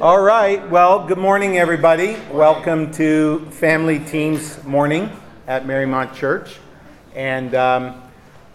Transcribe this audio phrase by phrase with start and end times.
[0.00, 0.70] All right.
[0.70, 2.16] Well, good morning, everybody.
[2.30, 5.10] Welcome to Family Teams Morning
[5.48, 6.58] at Marymount Church.
[7.16, 8.00] And um,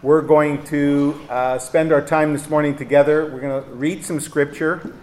[0.02, 3.26] we're going to uh, spend our time this morning together.
[3.26, 4.96] We're going to read some scripture.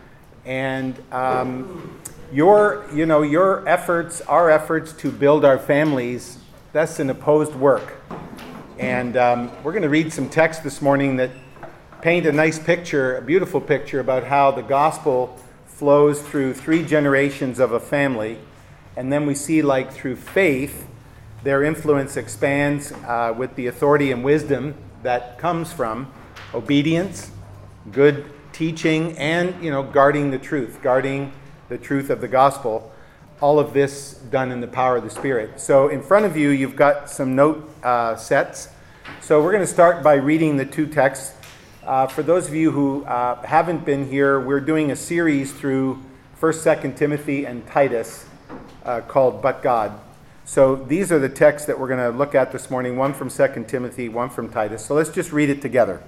[0.46, 2.00] And um,
[2.32, 6.38] your, you know, your efforts, our efforts to build our families,
[6.72, 8.00] that's an opposed work.
[8.78, 11.32] And um, we're going to read some text this morning that
[12.00, 15.38] paint a nice picture, a beautiful picture about how the gospel
[15.80, 18.36] flows through three generations of a family.
[18.98, 20.86] And then we see, like through faith,
[21.42, 26.12] their influence expands uh, with the authority and wisdom that comes from
[26.52, 27.30] obedience,
[27.92, 31.32] good teaching, and you know, guarding the truth, guarding
[31.70, 32.92] the truth of the gospel.
[33.40, 35.62] All of this done in the power of the Spirit.
[35.62, 38.68] So, in front of you, you've got some note uh, sets.
[39.22, 41.39] So, we're going to start by reading the two texts
[41.84, 46.02] uh, for those of you who uh, haven't been here, we're doing a series through
[46.40, 48.26] 1st, 2nd Timothy, and Titus
[48.84, 49.98] uh, called But God.
[50.44, 53.28] So these are the texts that we're going to look at this morning one from
[53.28, 54.84] 2nd Timothy, one from Titus.
[54.84, 56.02] So let's just read it together.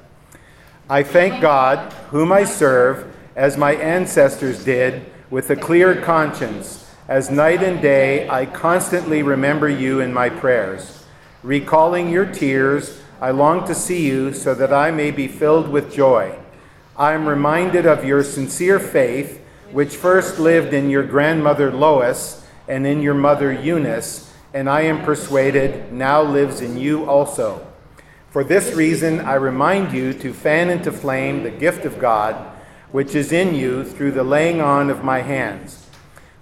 [0.91, 6.91] I thank God, whom I serve, as my ancestors did, with a clear conscience.
[7.09, 11.05] As night and day, I constantly remember you in my prayers,
[11.42, 15.95] recalling your tears I long to see you so that I may be filled with
[15.95, 16.37] joy.
[16.97, 22.84] I am reminded of your sincere faith, which first lived in your grandmother Lois and
[22.84, 27.64] in your mother Eunice, and I am persuaded now lives in you also.
[28.31, 32.34] For this reason, I remind you to fan into flame the gift of God,
[32.91, 35.86] which is in you through the laying on of my hands.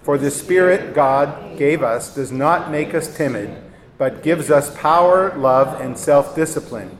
[0.01, 3.70] For the Spirit God gave us does not make us timid
[4.01, 6.97] but gives us power, love, and self discipline.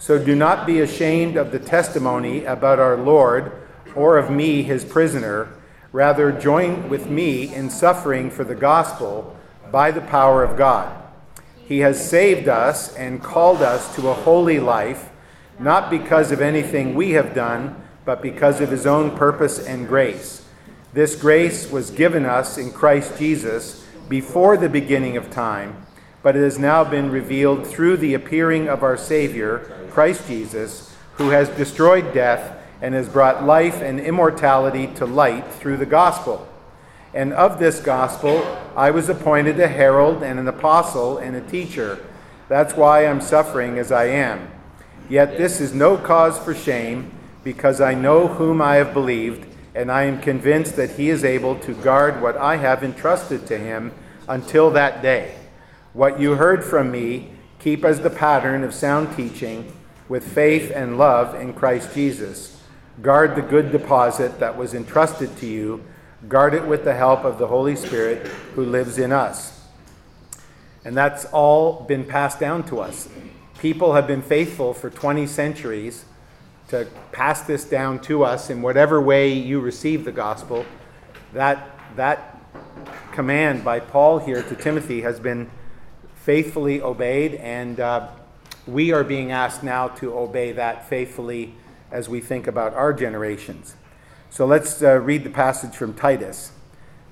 [0.00, 3.52] So do not be ashamed of the testimony about our Lord
[3.94, 5.50] or of me, his prisoner.
[5.92, 9.36] Rather, join with me in suffering for the gospel
[9.70, 11.00] by the power of God.
[11.64, 15.10] He has saved us and called us to a holy life,
[15.60, 20.44] not because of anything we have done, but because of his own purpose and grace.
[20.92, 25.86] This grace was given us in Christ Jesus before the beginning of time
[26.22, 31.30] but it has now been revealed through the appearing of our Savior, Christ Jesus, who
[31.30, 36.48] has destroyed death and has brought life and immortality to light through the gospel.
[37.14, 38.44] And of this gospel,
[38.74, 41.98] I was appointed a herald and an apostle and a teacher.
[42.48, 44.50] That's why I'm suffering as I am.
[45.08, 47.12] Yet this is no cause for shame,
[47.44, 51.58] because I know whom I have believed, and I am convinced that he is able
[51.60, 53.92] to guard what I have entrusted to him
[54.28, 55.34] until that day.
[55.92, 59.70] What you heard from me, keep as the pattern of sound teaching
[60.08, 62.62] with faith and love in Christ Jesus.
[63.02, 65.84] Guard the good deposit that was entrusted to you.
[66.28, 69.60] Guard it with the help of the Holy Spirit who lives in us.
[70.82, 73.08] And that's all been passed down to us.
[73.58, 76.06] People have been faithful for 20 centuries
[76.68, 80.64] to pass this down to us in whatever way you receive the gospel.
[81.34, 82.40] That, that
[83.12, 85.50] command by Paul here to Timothy has been
[86.24, 88.06] faithfully obeyed, and uh,
[88.66, 91.52] we are being asked now to obey that faithfully
[91.90, 93.74] as we think about our generations.
[94.30, 96.52] So let's uh, read the passage from Titus.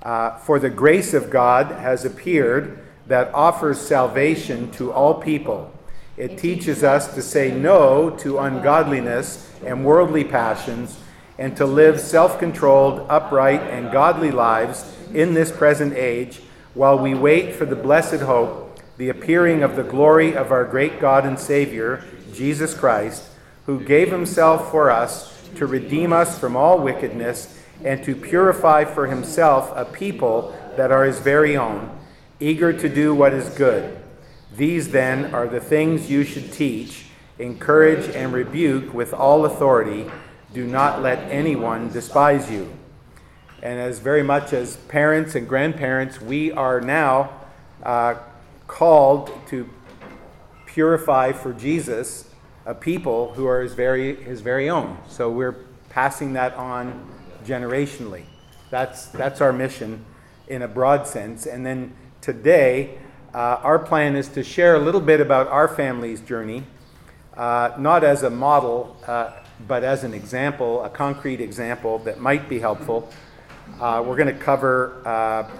[0.01, 5.73] Uh, For the grace of God has appeared that offers salvation to all people.
[6.15, 10.97] It teaches us to say no to ungodliness and worldly passions
[11.37, 16.41] and to live self controlled, upright, and godly lives in this present age
[16.73, 20.99] while we wait for the blessed hope the appearing of the glory of our great
[20.99, 22.03] God and Savior,
[22.33, 23.23] Jesus Christ,
[23.65, 29.07] who gave himself for us to redeem us from all wickedness and to purify for
[29.07, 31.97] himself a people that are his very own,
[32.39, 33.97] eager to do what is good.
[34.55, 37.05] These, then, are the things you should teach,
[37.39, 40.09] encourage, and rebuke with all authority.
[40.53, 42.71] Do not let anyone despise you.
[43.63, 47.31] And as very much as parents and grandparents, we are now
[47.83, 48.15] uh,
[48.71, 49.69] called to
[50.65, 52.33] purify for Jesus
[52.65, 54.97] a people who are his very, his very own.
[55.09, 57.05] So we're passing that on
[57.43, 58.23] generationally.
[58.69, 60.05] That's, that's our mission
[60.47, 61.45] in a broad sense.
[61.45, 62.97] And then today,
[63.33, 66.63] uh, our plan is to share a little bit about our family's journey,
[67.35, 69.31] uh, not as a model, uh,
[69.67, 73.11] but as an example, a concrete example that might be helpful.
[73.81, 75.57] Uh, we're going to cover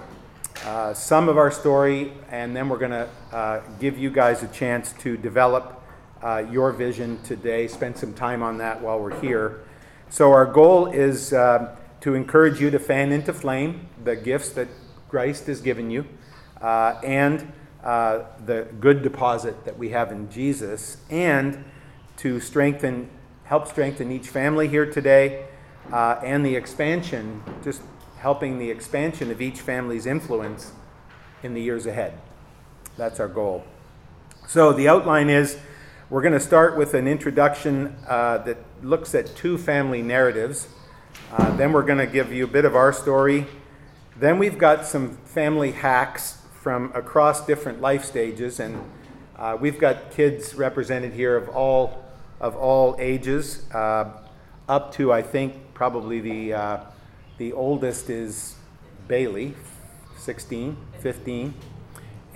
[0.64, 4.48] uh, some of our story, and then we're going to uh, give you guys a
[4.48, 5.82] chance to develop
[6.22, 7.66] uh, your vision today.
[7.66, 9.64] Spend some time on that while we're here.
[10.08, 14.68] So, our goal is uh, to encourage you to fan into flame the gifts that
[15.08, 16.06] Christ has given you
[16.60, 21.64] uh, and uh, the good deposit that we have in Jesus, and
[22.18, 23.10] to strengthen,
[23.44, 25.46] help strengthen each family here today
[25.92, 27.82] uh, and the expansion, just
[28.22, 30.70] helping the expansion of each family's influence
[31.42, 32.16] in the years ahead.
[32.96, 33.64] That's our goal.
[34.46, 35.58] So the outline is
[36.08, 40.68] we're going to start with an introduction uh, that looks at two family narratives.
[41.32, 43.48] Uh, then we're going to give you a bit of our story.
[44.16, 48.88] Then we've got some family hacks from across different life stages, and
[49.36, 52.04] uh, we've got kids represented here of all
[52.40, 54.12] of all ages, uh,
[54.68, 56.80] up to I think probably the uh,
[57.42, 58.54] the oldest is
[59.08, 59.56] Bailey,
[60.16, 61.52] 16, 15,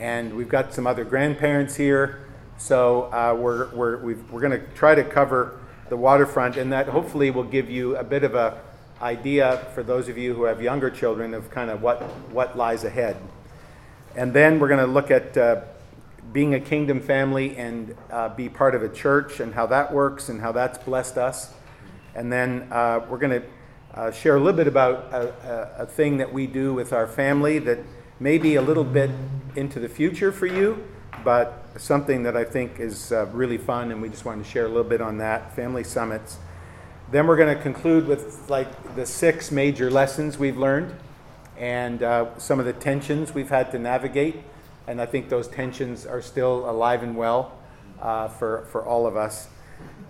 [0.00, 2.26] and we've got some other grandparents here.
[2.58, 5.60] So uh, we're we're we are going to try to cover
[5.90, 8.60] the waterfront, and that hopefully will give you a bit of a
[9.00, 12.82] idea for those of you who have younger children of kind of what what lies
[12.82, 13.16] ahead.
[14.16, 15.60] And then we're going to look at uh,
[16.32, 20.28] being a kingdom family and uh, be part of a church and how that works
[20.30, 21.54] and how that's blessed us.
[22.16, 23.46] And then uh, we're going to
[23.96, 27.06] uh, share a little bit about a, a, a, thing that we do with our
[27.06, 27.78] family that
[28.20, 29.10] may be a little bit
[29.54, 30.86] into the future for you,
[31.24, 34.66] but something that I think is uh, really fun, and we just wanted to share
[34.66, 36.36] a little bit on that family summits.
[37.10, 40.94] Then we're going to conclude with like the six major lessons we've learned
[41.56, 44.36] and uh, some of the tensions we've had to navigate.
[44.86, 47.58] And I think those tensions are still alive and well
[48.00, 49.48] uh, for, for all of us.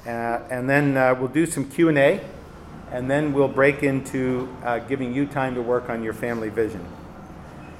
[0.06, 2.21] Uh, and then uh, we'll do some Q&A
[2.91, 6.85] and then we'll break into uh, giving you time to work on your family vision.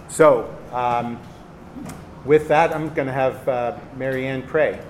[0.09, 1.21] So, um,
[2.25, 4.81] with that, I'm going to have uh, Marianne pray.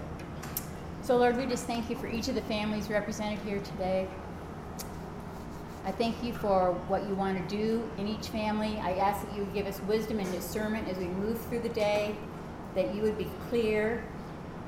[1.02, 4.08] So, Lord, we just thank you for each of the families represented here today.
[5.84, 8.78] I thank you for what you want to do in each family.
[8.78, 12.16] I ask that you give us wisdom and discernment as we move through the day,
[12.74, 14.02] that you would be clear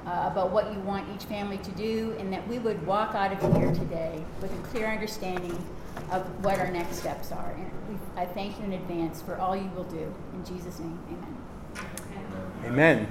[0.08, 3.30] uh, about what you want each family to do, and that we would walk out
[3.30, 5.52] of here today with a clear understanding
[6.10, 7.52] of what our next steps are.
[7.52, 10.14] And we, I thank you in advance for all you will do.
[10.32, 11.36] In Jesus' name, amen.
[12.64, 13.06] Amen.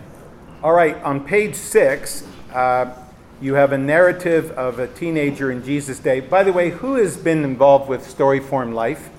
[0.64, 2.92] All right, on page six, uh,
[3.40, 6.20] you have a narrative of a teenager in Jesus' day.
[6.20, 9.10] By the way, who has been involved with Story Form Life?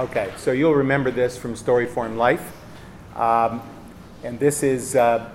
[0.00, 2.56] Okay, so you'll remember this from Story Form Life.
[3.14, 3.62] Um,
[4.24, 5.30] and this is uh,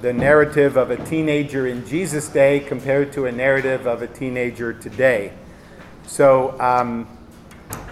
[0.00, 4.72] the narrative of a teenager in Jesus' day compared to a narrative of a teenager
[4.72, 5.32] today.
[6.06, 7.08] So, um,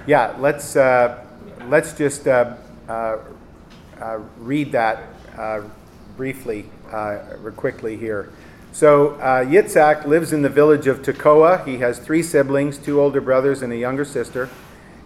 [0.07, 1.25] yeah, let's, uh,
[1.69, 2.55] let's just uh,
[2.89, 3.19] uh,
[4.01, 5.03] uh read that
[5.37, 5.63] uh,
[6.17, 7.19] briefly, uh,
[7.57, 8.31] quickly here.
[8.73, 11.67] So, Yitzhak lives in the village of Tekoa.
[11.67, 14.51] He has three siblings, two older brothers, and a younger sister.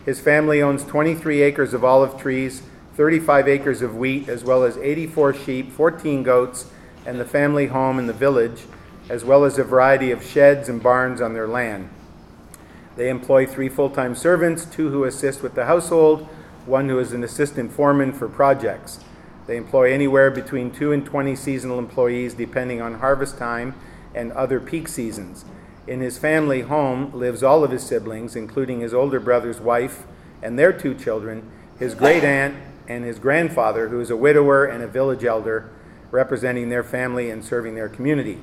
[0.05, 2.63] His family owns 23 acres of olive trees,
[2.97, 6.67] 35 acres of wheat, as well as 84 sheep, 14 goats,
[7.07, 8.63] and the family home in the village,
[9.09, 11.89] as well as a variety of sheds and barns on their land.
[12.97, 16.29] They employ three full time servants, two who assist with the household,
[16.67, 19.01] one who is an assistant foreman for projects.
[19.47, 23.75] They employ anywhere between 2 and 20 seasonal employees depending on harvest time
[24.15, 25.45] and other peak seasons.
[25.87, 30.05] In his family home lives all of his siblings, including his older brother's wife
[30.43, 32.55] and their two children, his great aunt,
[32.87, 35.71] and his grandfather, who is a widower and a village elder,
[36.11, 38.39] representing their family and serving their community.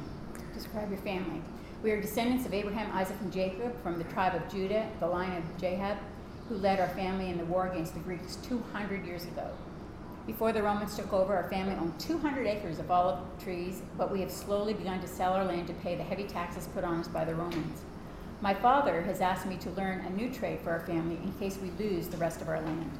[0.53, 1.41] Describe your family.
[1.83, 5.35] We are descendants of Abraham, Isaac, and Jacob from the tribe of Judah, the line
[5.37, 5.97] of Jahab,
[6.49, 9.49] who led our family in the war against the Greeks 200 years ago.
[10.25, 14.19] Before the Romans took over, our family owned 200 acres of olive trees, but we
[14.21, 17.07] have slowly begun to sell our land to pay the heavy taxes put on us
[17.07, 17.81] by the Romans.
[18.41, 21.57] My father has asked me to learn a new trade for our family in case
[21.61, 22.91] we lose the rest of our land.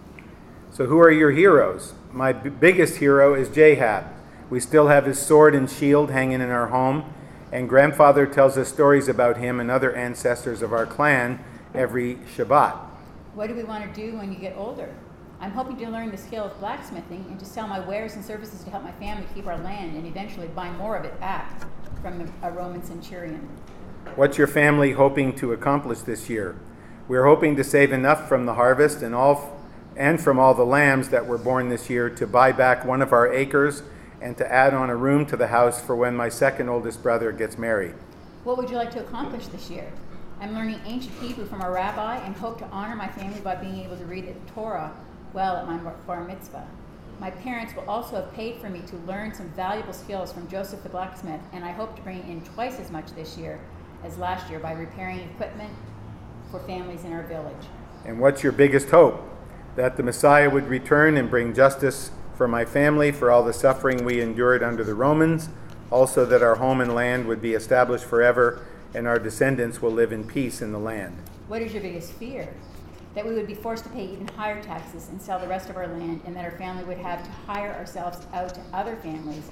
[0.71, 1.93] So, who are your heroes?
[2.11, 4.05] My b- biggest hero is Jahab.
[4.49, 7.13] We still have his sword and shield hanging in our home,
[7.51, 12.77] and grandfather tells us stories about him and other ancestors of our clan every Shabbat.
[13.33, 14.93] What do we want to do when you get older?
[15.39, 18.63] I'm hoping to learn the skill of blacksmithing and to sell my wares and services
[18.63, 21.61] to help my family keep our land and eventually buy more of it back
[22.01, 23.47] from a Roman centurion.
[24.15, 26.57] What's your family hoping to accomplish this year?
[27.07, 29.55] We're hoping to save enough from the harvest and all
[29.95, 33.11] and from all the lambs that were born this year to buy back one of
[33.11, 33.81] our acres
[34.21, 37.31] and to add on a room to the house for when my second oldest brother
[37.31, 37.95] gets married.
[38.43, 39.91] What would you like to accomplish this year?
[40.39, 43.79] I'm learning ancient Hebrew from a rabbi and hope to honor my family by being
[43.79, 44.93] able to read the Torah
[45.33, 46.67] well at my bar mitzvah.
[47.19, 50.83] My parents will also have paid for me to learn some valuable skills from Joseph
[50.83, 53.59] the blacksmith, and I hope to bring in twice as much this year
[54.03, 55.73] as last year by repairing equipment
[56.51, 57.65] for families in our village.
[58.05, 59.27] And what's your biggest hope?
[59.75, 64.05] That the Messiah would return and bring justice for my family, for all the suffering
[64.05, 65.49] we endured under the Romans,
[65.89, 70.13] also that our home and land would be established forever, and our descendants will live
[70.13, 71.17] in peace in the land.
[71.47, 72.53] What is your biggest fear?
[73.15, 75.77] That we would be forced to pay even higher taxes and sell the rest of
[75.77, 79.49] our land, and that our family would have to hire ourselves out to other families,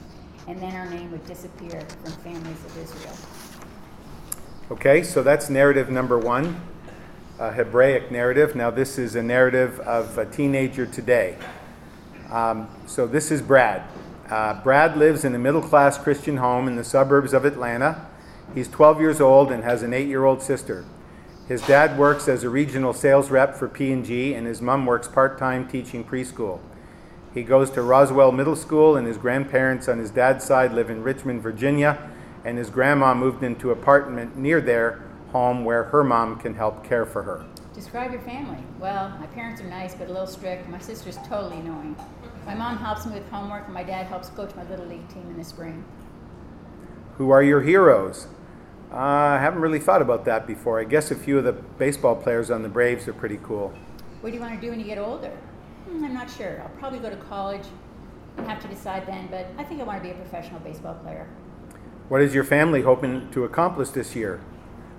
[0.48, 3.16] and then our name would disappear from families of Israel.
[4.70, 6.62] Okay, so that's narrative number one,
[7.40, 8.56] a Hebraic narrative.
[8.56, 11.38] Now, this is a narrative of a teenager today.
[12.36, 13.82] Um, so, this is Brad.
[14.30, 18.08] Uh, Brad lives in a middle class Christian home in the suburbs of Atlanta.
[18.54, 20.84] He's 12 years old and has an eight year old sister.
[21.48, 25.70] His dad works as a regional sales rep for P&G, and his mom works part-time
[25.70, 26.60] teaching preschool.
[27.34, 31.04] He goes to Roswell Middle School, and his grandparents on his dad's side live in
[31.04, 32.12] Richmond, Virginia,
[32.44, 35.02] and his grandma moved into an apartment near their
[35.32, 37.46] home where her mom can help care for her.
[37.76, 38.64] Describe your family.
[38.80, 40.70] Well, my parents are nice but a little strict.
[40.70, 41.98] My sister's totally annoying.
[42.46, 45.28] My mom helps me with homework, and my dad helps coach my little league team
[45.32, 45.84] in the spring.
[47.18, 48.28] Who are your heroes?
[48.92, 50.80] Uh, I haven't really thought about that before.
[50.80, 53.74] I guess a few of the baseball players on the Braves are pretty cool.
[54.22, 55.32] What do you want to do when you get older?
[55.90, 56.62] Hmm, I'm not sure.
[56.62, 57.66] I'll probably go to college
[58.38, 60.96] and have to decide then, but I think I want to be a professional baseball
[60.96, 61.28] player.
[62.10, 64.42] What is your family hoping to accomplish this year?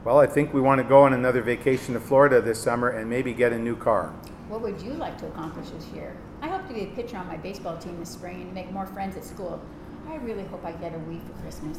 [0.05, 3.09] Well, I think we want to go on another vacation to Florida this summer and
[3.09, 4.15] maybe get a new car.
[4.49, 6.17] What would you like to accomplish this year?
[6.41, 8.87] I hope to be a pitcher on my baseball team this spring and make more
[8.87, 9.61] friends at school.
[10.09, 11.79] I really hope I get a Wii for Christmas.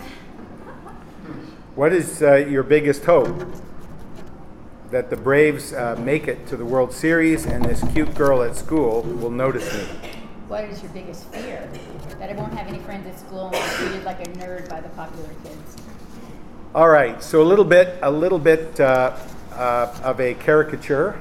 [1.76, 3.36] What is uh, your biggest hope?
[4.92, 8.56] That the Braves uh, make it to the World Series and this cute girl at
[8.56, 9.84] school will notice me.
[10.48, 11.70] What is your biggest fear?
[12.20, 14.80] That I won't have any friends at school and be treated like a nerd by
[14.80, 15.76] the popular kids.
[16.74, 19.18] All right, so a little bit, a little bit uh,
[19.54, 21.20] uh, of a caricature,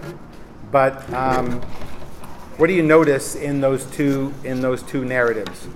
[0.70, 1.60] but um,
[2.56, 5.68] what do you notice in those two in those two narratives?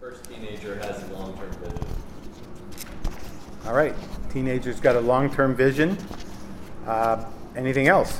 [0.00, 1.86] First teenager has a long-term vision.
[3.66, 3.94] All right,
[4.32, 5.96] teenager's got a long-term vision.
[6.86, 8.18] Uh, anything else?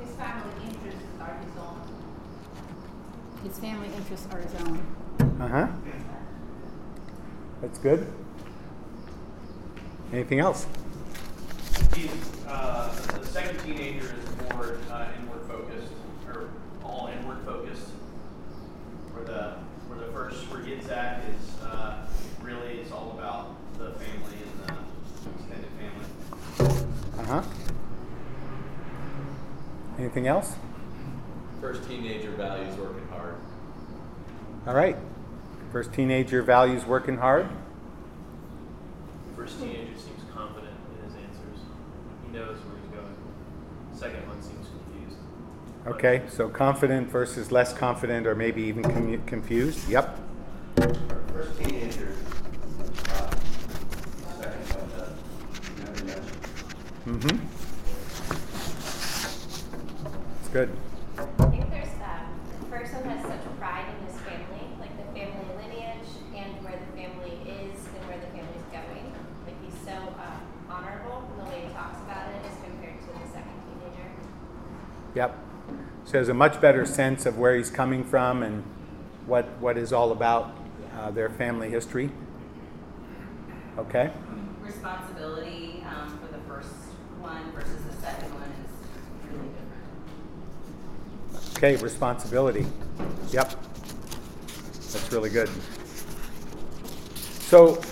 [0.00, 1.80] His family interests are his own.
[3.42, 4.80] His family interests are his own.
[5.40, 5.66] Uh huh.
[7.60, 8.06] That's good.
[10.12, 10.66] Anything else?
[11.94, 12.10] He's,
[12.46, 15.92] uh, the second teenager is more uh, inward focused,
[16.26, 16.48] or
[16.84, 17.88] all inward focused.
[19.12, 19.56] Where the
[19.88, 22.06] where the first where he gets is uh,
[22.42, 24.74] really it's all about the family and the
[25.38, 26.06] extended family.
[27.18, 27.42] Uh huh.
[29.98, 30.54] Anything else?
[31.60, 33.34] First teenager values working hard.
[34.66, 34.96] All right.
[35.72, 37.48] First teenager values working hard.
[39.34, 41.60] First teenager seems confident in his answers.
[42.24, 43.16] He knows where he's going.
[43.92, 45.18] Second one seems confused.
[45.88, 49.88] Okay, so confident versus less confident, or maybe even commu- confused.
[49.88, 50.18] Yep.
[51.32, 52.14] First teenager,
[53.08, 53.30] uh,
[54.36, 55.08] second one, uh,
[55.78, 56.44] never mentioned.
[57.08, 57.40] Mm-hmm.
[60.40, 60.68] It's good.
[61.16, 65.08] I think there's um, the first one has such pride in his family, like the
[65.16, 69.08] family lineage and where the family is and where the family's going.
[69.48, 70.36] Like he's so uh,
[70.68, 74.12] honorable in the way he talks about it as compared to the second teenager.
[75.16, 75.32] Yep.
[76.08, 78.64] So has a much better sense of where he's coming from and
[79.26, 80.56] what what is all about
[80.96, 82.08] uh, their family history.
[83.76, 84.10] Okay.
[84.62, 86.70] Responsibility um, for the first
[87.20, 88.70] one versus the second one is
[89.30, 89.48] really
[91.28, 91.58] different.
[91.58, 92.64] Okay, responsibility.
[93.30, 93.50] Yep.
[93.50, 95.50] That's really good.
[97.14, 97.82] So,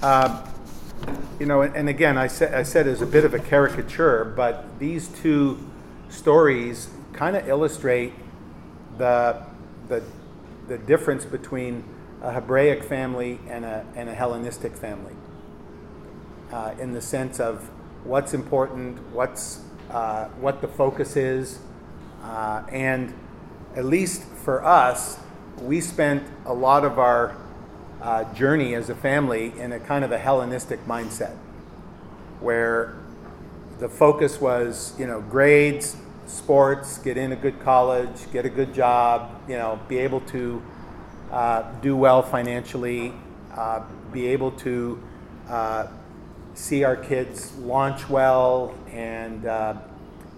[0.00, 0.42] uh,
[1.38, 4.78] you know, and, again, I said, I said it's a bit of a caricature, but
[4.78, 5.58] these two
[6.08, 8.12] stories kind of illustrate
[8.96, 9.42] the,
[9.88, 10.00] the,
[10.68, 11.82] the difference between
[12.22, 15.14] a Hebraic family and a, and a Hellenistic family
[16.52, 17.68] uh, in the sense of
[18.04, 21.58] what's important, what's, uh, what the focus is,
[22.22, 23.12] uh, and
[23.74, 25.18] at least for us,
[25.60, 27.36] we spent a lot of our
[28.00, 31.36] uh, journey as a family in a kind of a Hellenistic mindset,
[32.38, 32.94] where
[33.80, 35.96] the focus was, you know, grades,
[36.28, 40.62] sports, get in a good college, get a good job, you know, be able to
[41.30, 43.12] uh, do well financially,
[43.54, 43.82] uh,
[44.12, 45.02] be able to
[45.48, 45.86] uh,
[46.54, 49.74] see our kids launch well and uh,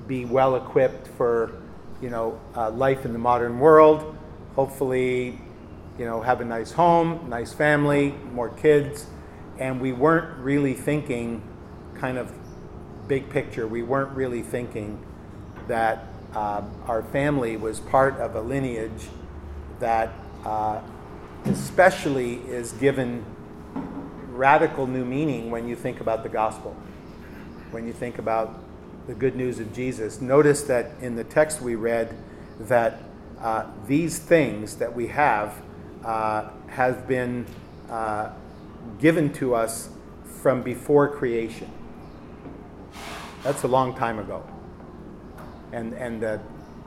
[0.07, 1.53] be well equipped for
[2.01, 4.17] you know uh, life in the modern world.
[4.55, 5.39] Hopefully,
[5.99, 9.07] you know have a nice home, nice family, more kids,
[9.59, 11.43] and we weren't really thinking
[11.95, 12.33] kind of
[13.09, 13.67] big picture.
[13.67, 14.99] We weren't really thinking
[15.71, 19.07] that uh, our family was part of a lineage
[19.79, 20.13] that
[20.45, 20.81] uh,
[21.45, 23.25] especially is given
[24.31, 26.75] radical new meaning when you think about the gospel,
[27.71, 28.59] when you think about
[29.07, 30.21] the good news of Jesus.
[30.21, 32.17] Notice that in the text we read
[32.59, 33.01] that
[33.41, 35.55] uh, these things that we have
[36.05, 37.47] uh, have been
[37.89, 38.31] uh,
[38.99, 39.89] given to us
[40.43, 41.71] from before creation.
[43.45, 44.45] That's a long time ago.
[45.73, 46.41] And, and the,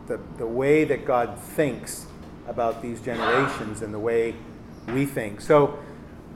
[0.07, 2.05] the, the way that God thinks
[2.47, 4.35] about these generations and the way
[4.87, 5.39] we think.
[5.39, 5.79] So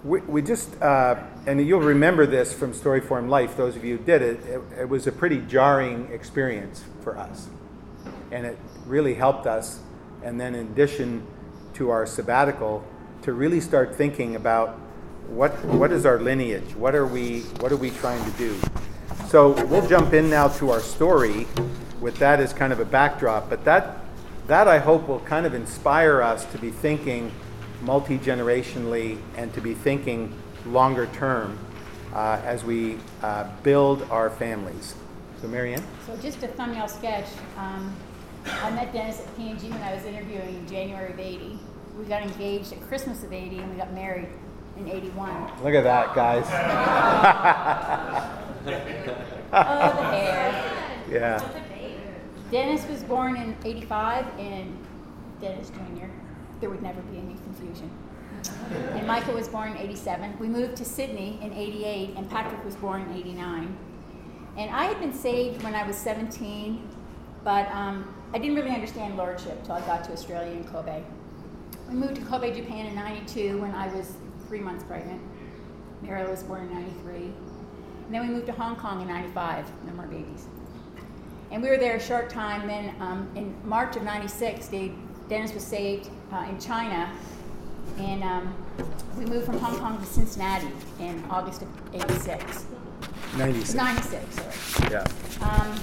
[0.03, 3.97] we, we just, uh, and you'll remember this from Story Form Life, those of you
[3.97, 7.49] who did it, it, it was a pretty jarring experience for us.
[8.31, 9.79] And it really helped us.
[10.23, 11.25] And then, in addition
[11.75, 12.85] to our sabbatical,
[13.23, 14.79] to really start thinking about
[15.27, 16.75] what, what is our lineage?
[16.75, 18.57] What are, we, what are we trying to do?
[19.27, 21.47] So we'll jump in now to our story
[22.01, 23.49] with that as kind of a backdrop.
[23.49, 23.97] But that,
[24.47, 27.31] that I hope will kind of inspire us to be thinking
[27.81, 30.33] multi generationally and to be thinking
[30.65, 31.57] longer term
[32.13, 34.95] uh, as we uh, build our families.
[35.41, 35.83] So, Marianne?
[36.05, 37.27] So, just a thumbnail sketch.
[37.57, 37.95] Um,
[38.45, 41.59] I met Dennis at P&G when I was interviewing in January of 80.
[41.99, 44.27] We got engaged at Christmas of 80 and we got married
[44.77, 45.63] in 81.
[45.63, 46.45] Look at that, guys.
[49.53, 50.73] oh, the hair.
[51.09, 51.39] Yeah.
[52.51, 54.77] Dennis was born in 85 and
[55.41, 56.05] Dennis Jr.
[56.61, 57.91] There would never be any confusion.
[58.95, 60.39] And Michael was born in 87.
[60.39, 63.77] We moved to Sydney in 88 and Patrick was born in 89.
[64.57, 66.87] And I had been saved when I was 17,
[67.43, 71.03] but um, I didn't really understand Lordship until I got to Australia and Kobe.
[71.89, 74.13] We moved to Kobe, Japan in 92 when I was
[74.47, 75.21] three months pregnant.
[76.01, 77.15] Mariel was born in 93.
[77.25, 77.33] And
[78.09, 79.65] then we moved to Hong Kong in 95.
[79.85, 80.47] No more babies.
[81.51, 82.67] And we were there a short time.
[82.67, 84.91] Then um, in March of 96, they,
[85.29, 87.11] Dennis was saved uh, in China.
[87.97, 88.53] And um,
[89.17, 90.67] we moved from Hong Kong to Cincinnati
[90.99, 92.65] in August of 86.
[93.37, 93.73] 96.
[93.73, 94.91] 96, sorry.
[94.91, 95.07] Yeah.
[95.41, 95.79] Um,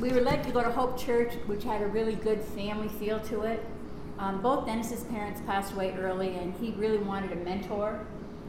[0.00, 3.20] we were led to go to Hope Church, which had a really good family feel
[3.20, 3.64] to it.
[4.18, 8.04] Um, both Dennis's parents passed away early, and he really wanted a mentor.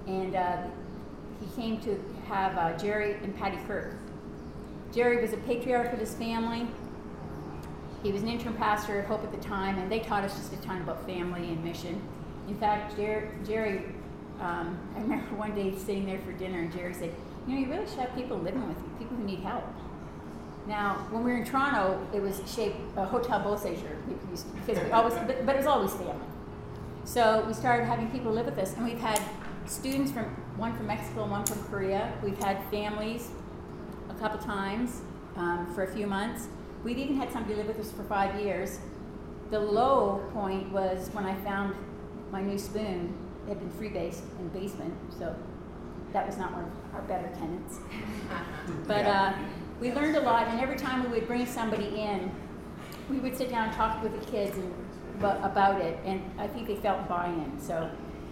[0.07, 0.63] And uh,
[1.39, 3.95] he came to have uh, Jerry and Patty Kirk.
[4.93, 6.67] Jerry was a patriarch of his family.
[8.01, 10.53] He was an interim pastor at Hope at the time, and they taught us just
[10.53, 12.01] a ton about family and mission.
[12.47, 13.83] In fact, Jer- Jerry,
[14.39, 17.13] um, I remember one day sitting there for dinner, and Jerry said,
[17.45, 19.65] "You know, you really should have people living with you, people who need help."
[20.67, 24.45] Now, when we were in Toronto, it was shaped a Hotel Beau Séjour because
[24.85, 26.15] we always, but, but it was always family.
[27.05, 29.19] So we started having people live with us, and we've had
[29.65, 30.25] students from
[30.57, 32.13] one from Mexico and one from Korea.
[32.23, 33.29] We've had families
[34.19, 35.01] a couple times
[35.37, 36.47] um, for a few months.
[36.83, 38.79] We've even had somebody live with us for five years.
[39.49, 41.73] The low point was when I found
[42.31, 43.15] my new spoon.
[43.45, 45.33] It had been freebased in the basement, so
[46.11, 47.79] that was not one of our better tenants.
[48.87, 49.33] but uh,
[49.79, 52.29] we learned a lot, and every time we would bring somebody in,
[53.09, 54.73] we would sit down and talk with the kids and,
[55.21, 57.59] about it, and I think they felt buy-in.
[57.59, 57.89] So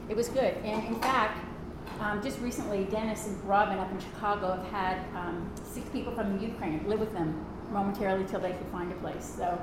[0.09, 0.53] it was good.
[0.63, 1.45] And in fact,
[1.99, 6.37] um, just recently, Dennis and Robin up in Chicago have had um, six people from
[6.37, 9.33] the Ukraine live with them momentarily till they could find a place.
[9.37, 9.59] So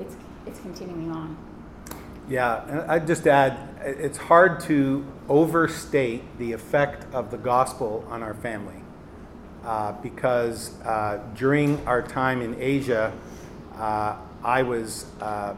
[0.00, 1.36] it's it's continuing on.
[2.28, 8.22] Yeah, and I'd just add, it's hard to overstate the effect of the gospel on
[8.22, 8.82] our family.
[9.64, 13.12] Uh, because uh, during our time in Asia,
[13.76, 15.54] uh, I was uh,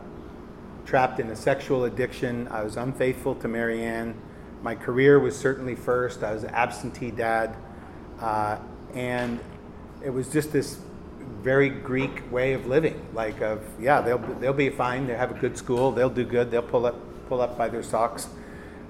[0.86, 2.48] trapped in a sexual addiction.
[2.48, 4.14] I was unfaithful to Marianne.
[4.62, 6.22] My career was certainly first.
[6.22, 7.56] I was an absentee dad.
[8.20, 8.58] Uh,
[8.94, 9.40] and
[10.04, 10.78] it was just this
[11.42, 13.00] very Greek way of living.
[13.14, 15.06] Like, of yeah, they'll they'll be fine.
[15.06, 15.92] They have a good school.
[15.92, 16.50] They'll do good.
[16.50, 16.96] They'll pull up
[17.28, 18.28] pull up by their socks.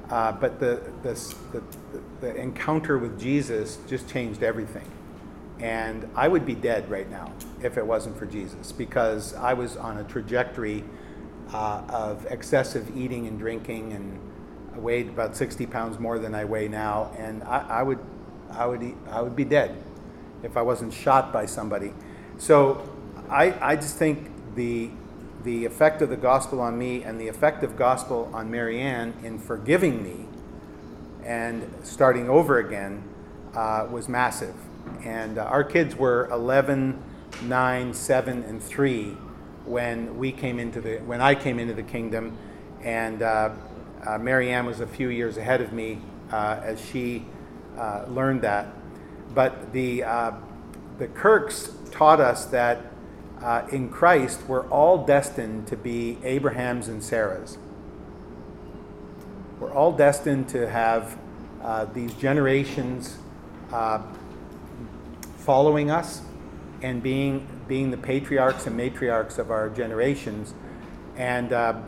[0.09, 1.15] Uh, but the, the,
[1.53, 1.63] the
[2.21, 4.91] the encounter with Jesus just changed everything.
[5.61, 9.77] And I would be dead right now if it wasn't for Jesus, because I was
[9.77, 10.83] on a trajectory
[11.53, 14.19] uh, of excessive eating and drinking, and
[14.75, 17.99] I weighed about 60 pounds more than I weigh now, and I, I would,
[18.51, 19.83] I would, eat, I would be dead
[20.43, 21.93] if I wasn't shot by somebody.
[22.39, 22.89] So
[23.29, 24.91] I, I just think the
[25.45, 29.39] the effect of the gospel on me and the effect of gospel on Marianne in
[29.39, 30.27] forgiving me
[31.25, 33.03] and starting over again
[33.55, 34.55] uh, was massive.
[35.03, 37.03] And uh, our kids were 11,
[37.43, 39.17] 9, 7, and 3
[39.65, 42.37] when we came into the when I came into the kingdom,
[42.83, 43.51] and uh,
[44.07, 47.25] uh, Marianne was a few years ahead of me uh, as she
[47.79, 48.69] uh, learned that.
[49.35, 50.03] But the
[51.01, 52.93] the Kirks taught us that
[53.41, 57.57] uh, in Christ we're all destined to be Abraham's and Sarah's.
[59.59, 61.19] We're all destined to have
[61.63, 63.17] uh, these generations
[63.73, 64.03] uh,
[65.39, 66.21] following us
[66.83, 70.53] and being, being the patriarchs and matriarchs of our generations.
[71.17, 71.81] And uh,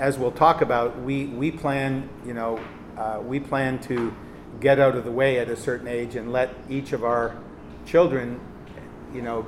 [0.00, 2.58] as we'll talk about, we, we plan, you know,
[2.96, 4.12] uh, we plan to
[4.58, 7.36] get out of the way at a certain age and let each of our
[7.84, 8.40] children,
[9.12, 9.46] you know,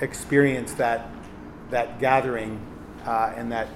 [0.00, 1.10] experience that,
[1.70, 2.64] that gathering
[3.04, 3.66] uh, and that,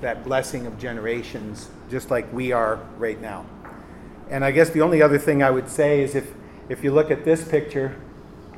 [0.00, 3.46] that blessing of generations, just like we are right now.
[4.28, 6.34] And I guess the only other thing I would say is if,
[6.68, 7.96] if you look at this picture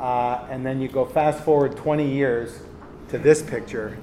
[0.00, 2.60] uh, and then you go fast forward 20 years
[3.08, 3.98] to this picture,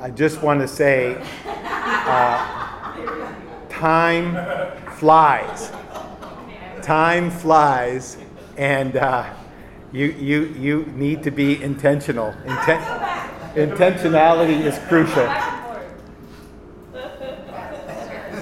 [0.00, 2.94] I just want to say uh,
[3.68, 4.34] time
[4.96, 5.72] flies.
[6.82, 8.16] Time flies,
[8.56, 9.32] and uh,
[9.92, 12.32] you, you, you need to be intentional.
[12.44, 15.26] Inten- intentionality is crucial.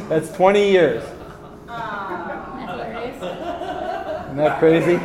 [0.09, 1.03] That's 20 years.
[4.25, 4.99] Isn't that crazy?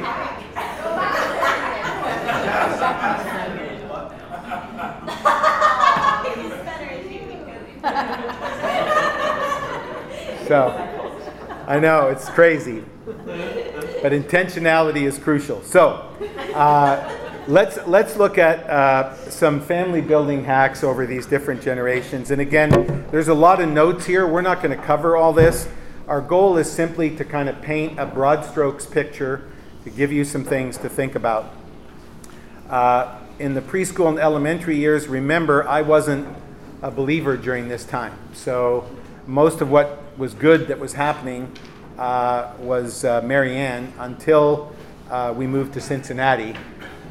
[6.29, 7.69] He's better at you because
[10.49, 10.69] So,
[11.67, 15.61] I know it's crazy, but intentionality is crucial.
[15.61, 16.11] So,
[16.55, 17.07] uh,
[17.47, 22.31] let's let's look at uh, some family building hacks over these different generations.
[22.31, 24.25] And again, there's a lot of notes here.
[24.25, 25.67] We're not going to cover all this.
[26.07, 29.47] Our goal is simply to kind of paint a broad strokes picture
[29.83, 31.53] to give you some things to think about.
[32.67, 36.27] Uh, in the preschool and elementary years, remember, I wasn't
[36.81, 38.17] a believer during this time.
[38.33, 38.89] So
[39.29, 41.51] most of what was good that was happening
[41.97, 44.73] uh, was uh, Marianne until
[45.09, 46.55] uh, we moved to Cincinnati.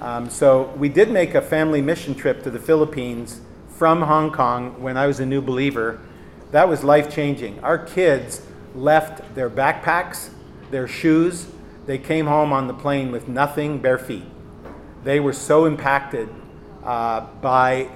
[0.00, 4.80] Um, so we did make a family mission trip to the Philippines from Hong Kong
[4.82, 6.00] when I was a new believer.
[6.50, 7.60] That was life changing.
[7.60, 8.42] Our kids
[8.74, 10.30] left their backpacks,
[10.70, 11.46] their shoes.
[11.86, 14.24] They came home on the plane with nothing, bare feet
[15.04, 16.28] they were so impacted
[16.84, 17.88] uh, by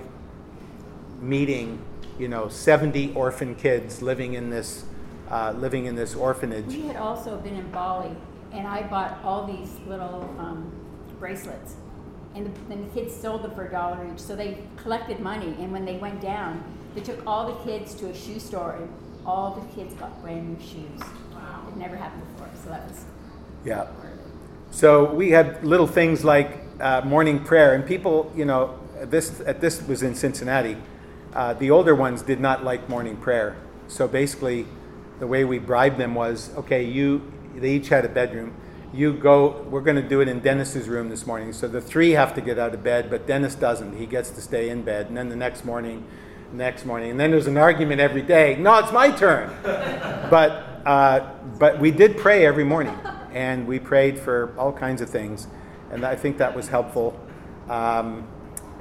[1.20, 1.78] meeting,
[2.22, 4.84] you know, 70 orphan kids living in this,
[5.28, 6.66] uh, living in this orphanage.
[6.66, 8.14] We had also been in Bali,
[8.52, 10.70] and I bought all these little um,
[11.18, 11.74] bracelets.
[12.36, 14.20] And the, then the kids sold them for a dollar each.
[14.20, 16.62] So they collected money, and when they went down,
[16.94, 18.88] they took all the kids to a shoe store, and
[19.26, 21.00] all the kids got brand new shoes.
[21.34, 21.66] Wow.
[21.68, 23.04] It never happened before, so that was
[23.64, 23.88] Yeah.
[24.70, 29.60] So we had little things like uh, morning prayer, and people, you know, this at
[29.60, 30.76] this was in Cincinnati.
[31.34, 33.56] Uh, the older ones did not like morning prayer,
[33.88, 34.66] so basically,
[35.18, 37.30] the way we bribed them was, okay, you.
[37.54, 38.54] They each had a bedroom.
[38.94, 39.62] You go.
[39.70, 41.52] We're going to do it in Dennis's room this morning.
[41.52, 43.98] So the three have to get out of bed, but Dennis doesn't.
[43.98, 46.04] He gets to stay in bed, and then the next morning,
[46.52, 48.56] next morning, and then there's an argument every day.
[48.56, 49.50] No, it's my turn.
[49.62, 52.98] but uh, but we did pray every morning,
[53.32, 55.46] and we prayed for all kinds of things
[55.92, 57.18] and I think that was helpful.
[57.68, 58.26] Um,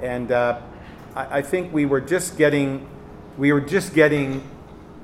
[0.01, 0.61] and uh,
[1.15, 2.87] I, I, think we were just getting
[3.37, 4.43] we were just getting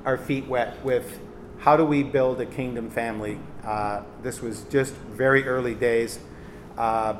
[0.04, 1.20] our feet wet with
[1.58, 3.38] how do we build a kingdom family.
[3.64, 6.18] Uh, this was just very early days.
[6.76, 7.14] Uh,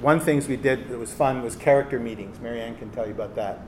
[0.00, 2.38] one things we did that was fun was character meetings.
[2.40, 3.62] Marianne can tell you about that.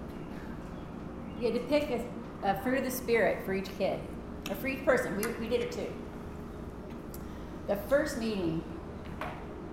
[1.41, 2.05] You had to pick a,
[2.47, 3.99] a fruit of the spirit for each kid,
[4.61, 5.17] for each person.
[5.17, 5.93] We, we did it too.
[7.67, 8.63] The first meeting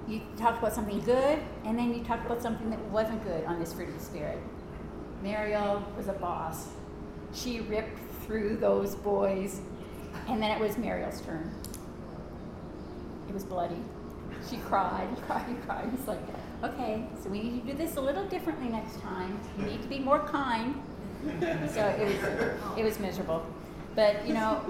[0.07, 3.59] you talked about something good, and then you talked about something that wasn't good on
[3.59, 4.39] this fruit of the spirit.
[5.21, 6.69] Mariel was a boss.
[7.33, 9.59] She ripped through those boys,
[10.27, 11.51] and then it was Mariel's turn.
[13.27, 13.81] It was bloody.
[14.49, 15.89] She cried, cried, cried.
[15.93, 16.21] It's like,
[16.63, 19.37] okay, so we need to do this a little differently next time.
[19.57, 20.81] You need to be more kind.
[21.73, 23.45] So it was, it was miserable.
[23.95, 24.63] But, you know,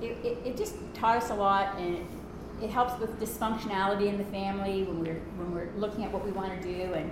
[0.00, 2.06] it, it, it just taught us a lot, and
[2.60, 6.30] it helps with dysfunctionality in the family when we're when we're looking at what we
[6.32, 7.10] want to do and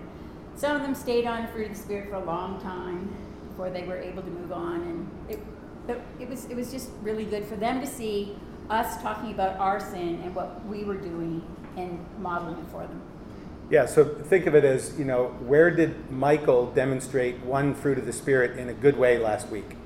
[0.57, 3.15] some of them stayed on fruit of the spirit for a long time
[3.49, 5.41] before they were able to move on and it
[5.87, 8.37] but it was it was just really good for them to see
[8.71, 11.43] us talking about our sin and what we were doing
[11.77, 13.01] and modeling it for them.
[13.71, 18.07] Yeah so think of it as you know where did michael demonstrate one fruit of
[18.07, 19.77] the spirit in a good way last week?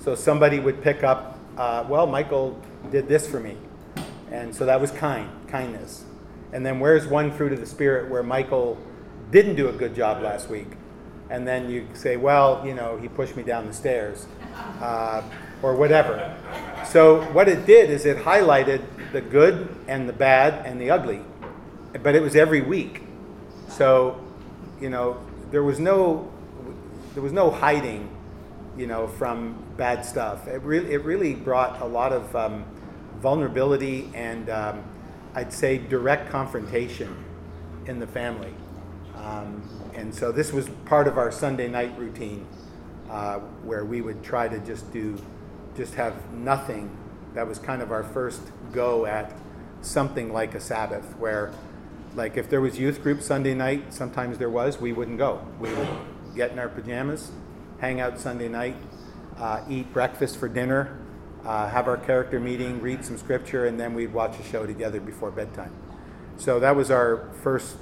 [0.00, 2.58] So somebody would pick up uh, well michael
[2.90, 3.56] did this for me
[4.30, 6.04] and so that was kind, kindness.
[6.52, 8.78] And then where's one fruit of the Spirit where Michael
[9.30, 10.68] didn't do a good job last week?
[11.28, 14.26] And then you say, well, you know, he pushed me down the stairs
[14.80, 15.22] uh,
[15.62, 16.36] or whatever.
[16.86, 21.20] So what it did is it highlighted the good and the bad and the ugly.
[22.02, 23.02] But it was every week.
[23.68, 24.20] So,
[24.80, 25.18] you know,
[25.50, 26.32] there was no
[27.14, 28.10] there was no hiding,
[28.76, 30.46] you know, from bad stuff.
[30.46, 32.64] It really it really brought a lot of um,
[33.20, 34.82] vulnerability and um,
[35.34, 37.14] I'd say direct confrontation
[37.86, 38.54] in the family.
[39.16, 39.62] Um,
[39.94, 42.46] and so this was part of our Sunday night routine,
[43.10, 45.18] uh, where we would try to just do,
[45.76, 46.94] just have nothing.
[47.34, 49.32] That was kind of our first go at
[49.82, 51.52] something like a Sabbath, where,
[52.14, 55.46] like, if there was youth group Sunday night, sometimes there was, we wouldn't go.
[55.60, 55.88] We would
[56.34, 57.30] get in our pajamas,
[57.78, 58.76] hang out Sunday night,
[59.38, 60.98] uh, eat breakfast for dinner,
[61.46, 65.00] uh, have our character meeting, read some scripture, and then we'd watch a show together
[65.00, 65.72] before bedtime.
[66.38, 67.76] So that was our first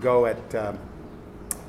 [0.00, 0.78] go at um,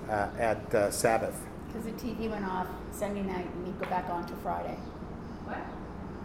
[0.09, 1.39] uh, at uh, Sabbath.
[1.67, 4.77] Because the TV went off Sunday night and didn't go back on till Friday.
[5.45, 5.57] What?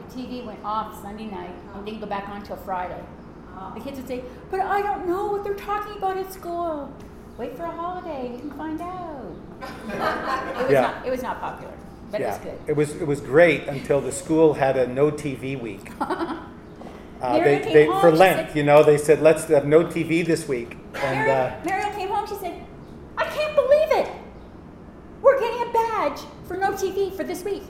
[0.09, 3.03] The TV went off Sunday night and didn't go back on till Friday.
[3.59, 3.73] Oh.
[3.75, 6.93] The kids would say, "But I don't know what they're talking about at school."
[7.37, 9.35] Wait for a holiday, you can find out.
[9.61, 10.81] it was Yeah.
[10.83, 11.07] not.
[11.07, 11.73] It was not popular,
[12.11, 12.59] but it was good.
[12.67, 15.91] It was it was great until the school had a no TV week.
[17.19, 20.25] Uh, they, they, home, for Lent, said- you know, they said let's have no TV
[20.25, 22.27] this week, and uh, Mariel came home.
[22.29, 22.63] She said,
[23.17, 24.13] "I can't believe it.
[25.23, 27.63] We're getting a badge for no TV for this week.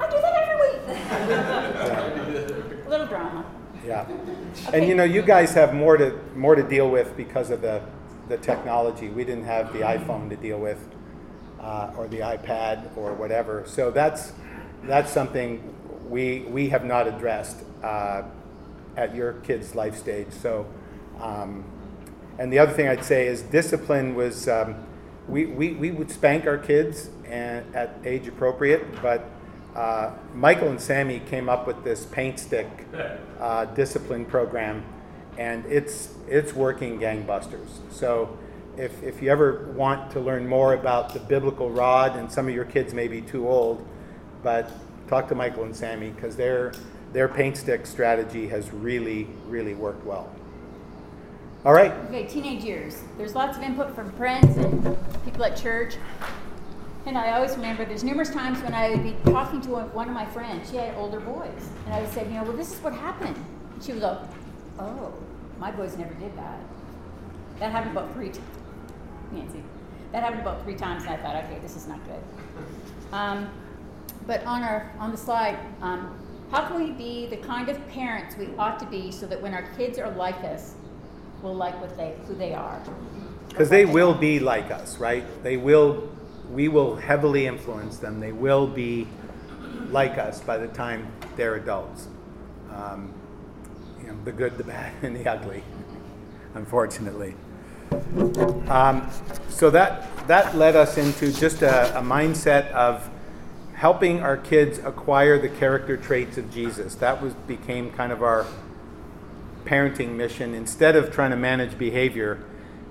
[0.00, 0.80] I do that every week."
[2.86, 3.44] a little drama.
[3.86, 4.06] yeah.
[4.08, 4.78] Okay.
[4.78, 7.82] And you know, you guys have more to more to deal with because of the
[8.28, 9.10] the technology.
[9.10, 10.78] We didn't have the iPhone to deal with,
[11.60, 13.64] uh, or the iPad, or whatever.
[13.66, 14.32] So that's
[14.84, 15.74] that's something
[16.08, 18.22] we we have not addressed uh,
[18.96, 20.30] at your kids' life stage.
[20.30, 20.66] So,
[21.20, 21.64] um,
[22.38, 24.48] and the other thing I'd say is discipline was.
[24.48, 24.76] Um,
[25.28, 29.28] we, we, we would spank our kids and, at age appropriate, but
[29.74, 32.66] uh, Michael and Sammy came up with this paint stick
[33.40, 34.84] uh, discipline program,
[35.36, 37.68] and it's it's working gangbusters.
[37.90, 38.38] So,
[38.76, 42.54] if, if you ever want to learn more about the biblical rod, and some of
[42.54, 43.86] your kids may be too old,
[44.42, 44.70] but
[45.08, 46.72] talk to Michael and Sammy because their
[47.12, 50.30] their paint stick strategy has really really worked well.
[51.64, 51.92] All right.
[52.08, 53.02] Okay, teenage years.
[53.18, 55.96] There's lots of input from friends and people at church.
[57.06, 60.14] And I always remember there's numerous times when I would be talking to one of
[60.14, 60.70] my friends.
[60.70, 61.70] She had older boys.
[61.84, 63.36] And I would say, you know, well, this is what happened.
[63.80, 64.18] She would go,
[64.78, 65.12] oh,
[65.58, 66.58] my boys never did that.
[67.58, 68.55] That happened about three times.
[69.32, 69.62] Nancy.
[70.12, 72.22] That happened about three times, and I thought, okay, this is not good.
[73.12, 73.48] Um,
[74.26, 76.18] but on our on the slide, um,
[76.50, 79.52] how can we be the kind of parents we ought to be so that when
[79.52, 80.74] our kids are like us,
[81.42, 82.80] we'll like what they who they are?
[83.48, 85.24] Because they will be like us, right?
[85.42, 86.08] They will,
[86.50, 88.20] we will heavily influence them.
[88.20, 89.08] They will be
[89.88, 92.08] like us by the time they're adults.
[92.72, 93.14] Um,
[94.00, 95.62] you know, the good, the bad, and the ugly,
[96.54, 97.34] unfortunately.
[98.68, 99.08] Um,
[99.48, 103.08] so that that led us into just a, a mindset of
[103.74, 106.94] helping our kids acquire the character traits of Jesus.
[106.96, 108.46] That was became kind of our
[109.64, 112.42] parenting mission instead of trying to manage behavior.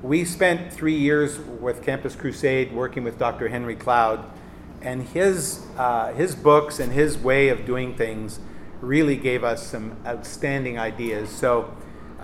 [0.03, 3.47] We spent three years with Campus Crusade working with Dr.
[3.47, 4.29] Henry Cloud,
[4.81, 8.39] and his, uh, his books and his way of doing things
[8.81, 11.29] really gave us some outstanding ideas.
[11.29, 11.73] So,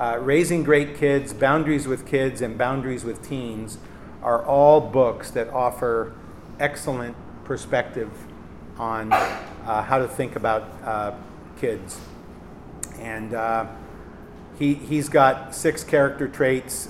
[0.01, 3.77] uh, Raising Great Kids, Boundaries with Kids, and Boundaries with Teens
[4.23, 6.15] are all books that offer
[6.59, 8.09] excellent perspective
[8.79, 11.13] on uh, how to think about uh,
[11.59, 11.99] kids.
[12.97, 13.67] And uh,
[14.57, 16.87] he, he's got six character traits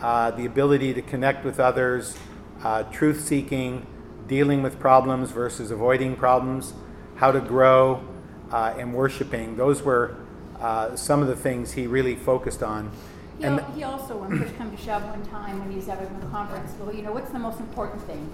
[0.00, 2.16] uh, the ability to connect with others,
[2.62, 3.86] uh, truth seeking,
[4.26, 6.72] dealing with problems versus avoiding problems,
[7.16, 8.02] how to grow,
[8.50, 9.56] and worshiping.
[9.56, 10.16] Those were
[10.64, 12.90] uh, some of the things he really focused on.
[13.36, 15.86] He, And al- he also, when push come to shove one time when he was
[15.86, 18.30] having a conference, well, you know, what's the most important thing?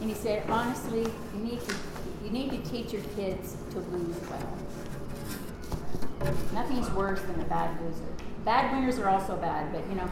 [0.00, 1.74] And he said, honestly, you need to
[2.22, 4.58] you need to teach your kids to lose well.
[6.52, 8.12] Nothing's worse than a bad loser.
[8.44, 10.10] Bad winners are also bad, but you know,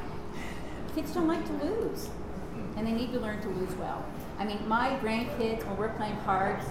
[0.95, 2.09] kids don't like to lose,
[2.77, 4.03] and they need to learn to lose well.
[4.39, 6.65] I mean, my grandkids, when we're playing cards,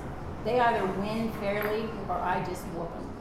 [0.43, 3.16] they either win fairly or I just whoop them.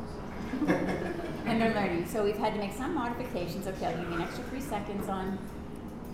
[1.57, 2.07] And they're learning.
[2.07, 3.67] So we've had to make some modifications.
[3.67, 5.39] Okay, I'll give you an extra three seconds on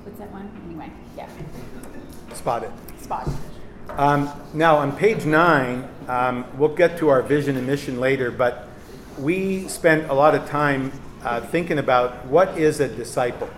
[0.05, 0.51] what's that one?
[0.67, 1.29] Anyway, yeah,
[2.33, 2.71] spot it.
[3.01, 3.29] spot.
[3.91, 8.69] Um, now, on page nine, um, we'll get to our vision and mission later, but
[9.19, 10.93] we spent a lot of time
[11.25, 13.51] uh, thinking about what is a disciple?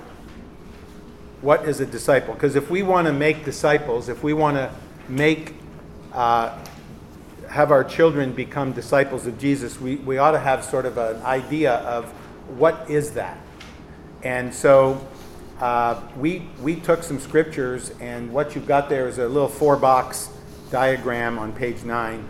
[1.43, 2.33] What is a disciple?
[2.33, 4.71] Because if we want to make disciples, if we want to
[5.09, 5.55] make,
[6.15, 6.59] uh,
[7.55, 11.23] have our children become disciples of Jesus, we, we ought to have sort of an
[11.23, 12.07] idea of
[12.59, 13.39] what is that?
[14.25, 15.07] And so
[15.61, 19.77] uh, we, we took some scriptures, and what you've got there is a little four
[19.77, 20.31] box
[20.73, 22.27] diagram on page nine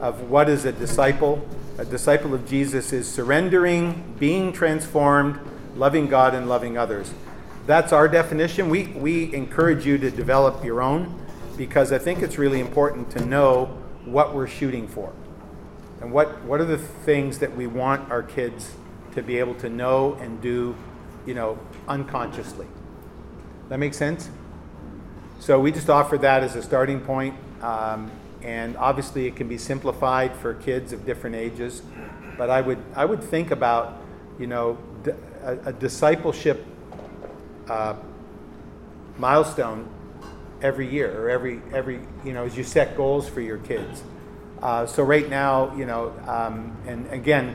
[0.00, 1.46] of what is a disciple.
[1.78, 5.38] A disciple of Jesus is surrendering, being transformed,
[5.76, 7.14] loving God, and loving others.
[7.66, 8.68] That's our definition.
[8.70, 11.24] We, we encourage you to develop your own
[11.56, 15.12] because I think it's really important to know what we're shooting for.
[16.00, 18.72] And what, what are the things that we want our kids
[19.14, 20.76] to be able to know and do,
[21.26, 22.66] you know, unconsciously?
[23.68, 24.28] That makes sense?
[25.40, 27.34] So we just offer that as a starting point.
[27.62, 28.10] Um,
[28.42, 31.82] and obviously it can be simplified for kids of different ages.
[32.36, 34.02] But I would, I would think about,
[34.38, 34.76] you know,
[35.42, 36.64] a discipleship
[37.68, 37.94] uh,
[39.18, 39.88] milestone
[40.64, 44.02] every year or every every you know as you set goals for your kids.
[44.62, 47.54] Uh, so right now, you know, um, and again,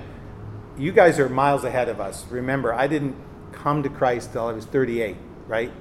[0.78, 2.26] you guys are miles ahead of us.
[2.28, 3.16] Remember, I didn't
[3.52, 5.18] come to Christ till I was 38,
[5.48, 5.72] right?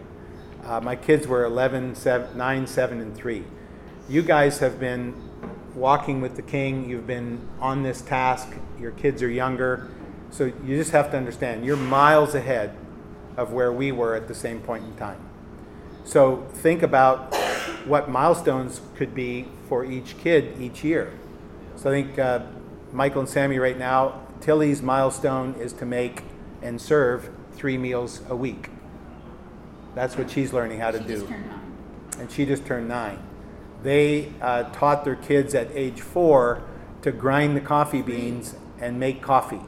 [0.64, 3.44] Uh, my kids were 11, 7, 9, 7, and 3.
[4.08, 5.14] You guys have been
[5.74, 6.88] walking with the King.
[6.88, 8.48] You've been on this task.
[8.80, 9.90] Your kids are younger.
[10.30, 12.74] So you just have to understand, you're miles ahead
[13.36, 15.27] of where we were at the same point in time.
[16.08, 17.34] So think about
[17.84, 21.12] what milestones could be for each kid each year.
[21.76, 22.46] So I think uh,
[22.92, 26.22] Michael and Sammy right now, Tilly's milestone is to make
[26.62, 28.70] and serve three meals a week.
[29.94, 31.34] That's what she's learning how to She do.
[32.18, 33.22] And she just turned nine.
[33.82, 36.62] They uh, taught their kids at age four
[37.02, 39.60] to grind the coffee beans and make coffee.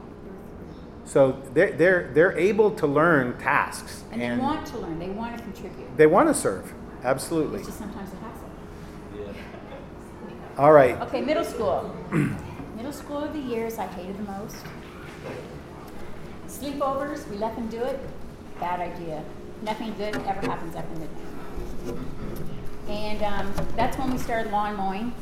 [1.05, 4.05] So they're, they're, they're able to learn tasks.
[4.11, 7.59] And they want to learn, they want to contribute, They want to serve, absolutely.
[7.59, 8.49] which is sometimes a hassle.
[9.15, 9.33] Yeah.
[10.57, 10.99] All right.
[11.01, 11.95] Okay, middle school.
[12.75, 14.57] middle school of the years I hated the most.
[16.47, 17.99] Sleepovers, we let them do it.
[18.59, 19.23] Bad idea.
[19.61, 21.99] Nothing good ever happens after midnight.
[22.87, 25.13] And um, that's when we started lawn mowing.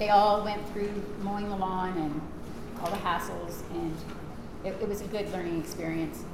[0.00, 2.20] They all went through mowing the lawn and
[2.82, 3.96] all the hassles, and
[4.64, 6.24] it, it was a good learning experience.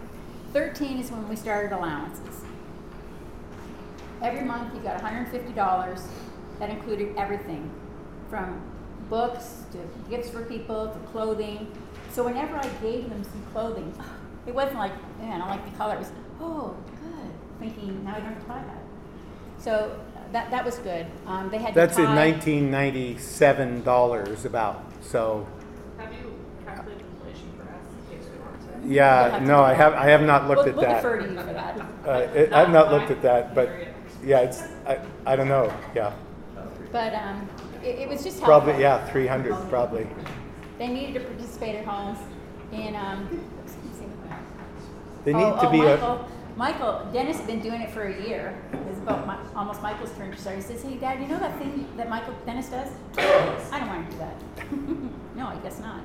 [0.54, 2.45] 13 is when we started allowances.
[4.22, 6.02] Every month you got $150.
[6.58, 7.70] That included everything
[8.30, 8.62] from
[9.10, 11.70] books to gifts for people to clothing.
[12.12, 13.92] So whenever I gave them some clothing,
[14.46, 15.96] it wasn't like, man, I like the color.
[15.96, 17.30] It was, oh, good.
[17.60, 18.82] Thinking, now I don't have to buy that.
[19.58, 20.00] So
[20.32, 21.06] that, that was good.
[21.26, 24.82] Um, they had to That's in tie- $1997 about.
[25.02, 25.46] So,
[25.98, 28.88] Have you calculated inflation for us in case we want to?
[28.88, 30.96] yeah, no, I have, I have not looked we'll, at we'll that.
[30.96, 31.78] defer to you for that.
[32.06, 33.68] Uh, it, I've not looked at that, but
[34.26, 35.72] yeah, it's, I, I don't know.
[35.94, 36.12] Yeah.
[36.90, 37.48] But um,
[37.82, 38.60] it, it was just helpful.
[38.60, 40.08] Probably, yeah, 300 probably.
[40.78, 42.16] They needed to participate at home.
[42.72, 43.40] And um,
[45.24, 48.02] They need oh, to oh, be Michael, a, Michael, Dennis has been doing it for
[48.02, 48.60] a year.
[48.72, 50.56] It was about my, almost Michael's turn to start.
[50.56, 52.88] He says, "Hey, Dad, you know that thing that Michael Dennis does?
[53.18, 55.36] I don't want to do that.
[55.36, 56.02] no, I guess not,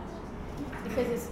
[0.84, 1.28] because it's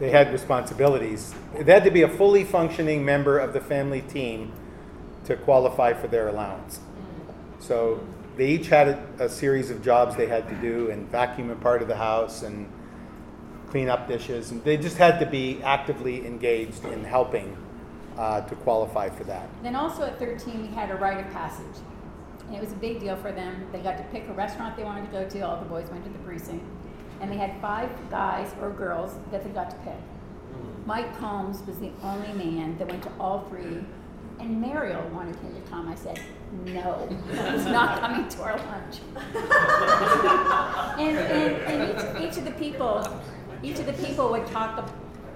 [0.00, 1.34] they had responsibilities.
[1.58, 4.52] They had to be a fully functioning member of the family team
[5.24, 6.80] to qualify for their allowance.
[7.58, 8.04] So
[8.36, 11.56] they each had a, a series of jobs they had to do and vacuum a
[11.56, 12.70] part of the house and
[13.68, 14.50] clean up dishes.
[14.50, 17.56] And they just had to be actively engaged in helping
[18.18, 19.48] uh, to qualify for that.
[19.62, 21.80] Then also at 13, we had a rite of passage.
[22.46, 23.66] And it was a big deal for them.
[23.72, 25.40] They got to pick a restaurant they wanted to go to.
[25.40, 26.64] All the boys went to the precinct.
[27.20, 29.96] And they had five guys or girls that they got to pick.
[30.84, 33.84] Mike Combs was the only man that went to all three.
[34.42, 35.88] And Mariel wanted him to come.
[35.88, 36.20] I said,
[36.64, 38.98] no, he's not coming to our lunch.
[40.98, 43.06] and and, and each, each of the people,
[43.62, 44.90] each of the people would talk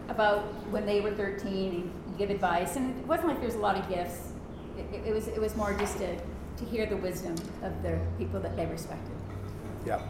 [0.08, 0.40] about
[0.72, 2.74] when they were 13 and give advice.
[2.74, 4.32] And it wasn't like there was a lot of gifts.
[4.76, 8.00] It, it, it was it was more just to, to hear the wisdom of the
[8.18, 9.14] people that they respected.
[9.86, 10.02] Yeah.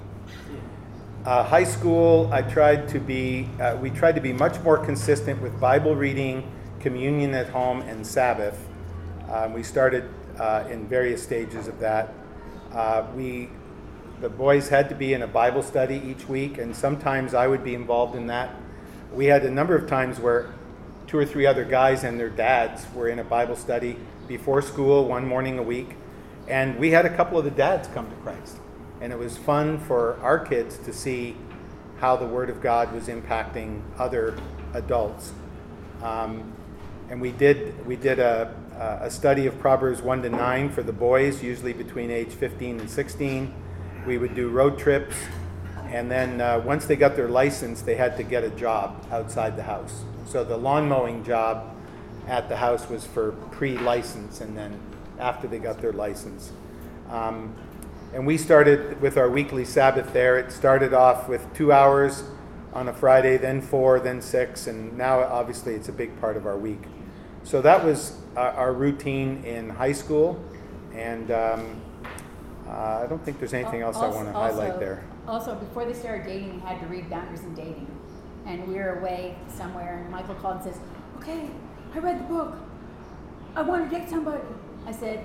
[1.26, 5.42] Uh, high school, I tried to be, uh, we tried to be much more consistent
[5.42, 6.50] with Bible reading,
[6.80, 8.64] communion at home, and Sabbath.
[9.30, 10.08] Um, we started
[10.38, 12.14] uh, in various stages of that.
[12.72, 13.48] Uh, we,
[14.20, 17.64] the boys had to be in a Bible study each week, and sometimes I would
[17.64, 18.54] be involved in that.
[19.12, 20.54] We had a number of times where
[21.08, 23.96] two or three other guys and their dads were in a Bible study
[24.28, 25.96] before school one morning a week,
[26.46, 28.58] and we had a couple of the dads come to Christ.
[29.00, 31.36] And it was fun for our kids to see
[31.98, 34.36] how the Word of God was impacting other
[34.72, 35.32] adults.
[36.02, 36.52] Um,
[37.08, 40.92] and we did, we did a, a study of Proverbs 1 to 9 for the
[40.92, 43.54] boys, usually between age 15 and 16.
[44.06, 45.16] We would do road trips.
[45.88, 49.56] And then uh, once they got their license, they had to get a job outside
[49.56, 50.04] the house.
[50.26, 51.74] So the lawn mowing job
[52.26, 54.78] at the house was for pre-license, and then
[55.18, 56.52] after they got their license.
[57.08, 57.54] Um,
[58.12, 60.38] and we started with our weekly Sabbath there.
[60.38, 62.24] It started off with two hours
[62.72, 66.46] on a Friday, then four, then six, and now obviously it's a big part of
[66.46, 66.82] our week.
[67.46, 70.44] So that was our, our routine in high school,
[70.92, 71.80] and um,
[72.66, 75.04] uh, I don't think there's anything else I want to highlight also- there.
[75.28, 77.86] Also, before they started dating, we had to read Boundaries in Dating.
[78.46, 80.78] And we were away somewhere, and Michael called and says,
[81.18, 81.48] Okay,
[81.94, 82.56] I read the book.
[83.56, 84.42] I want to date somebody.
[84.86, 85.24] I said,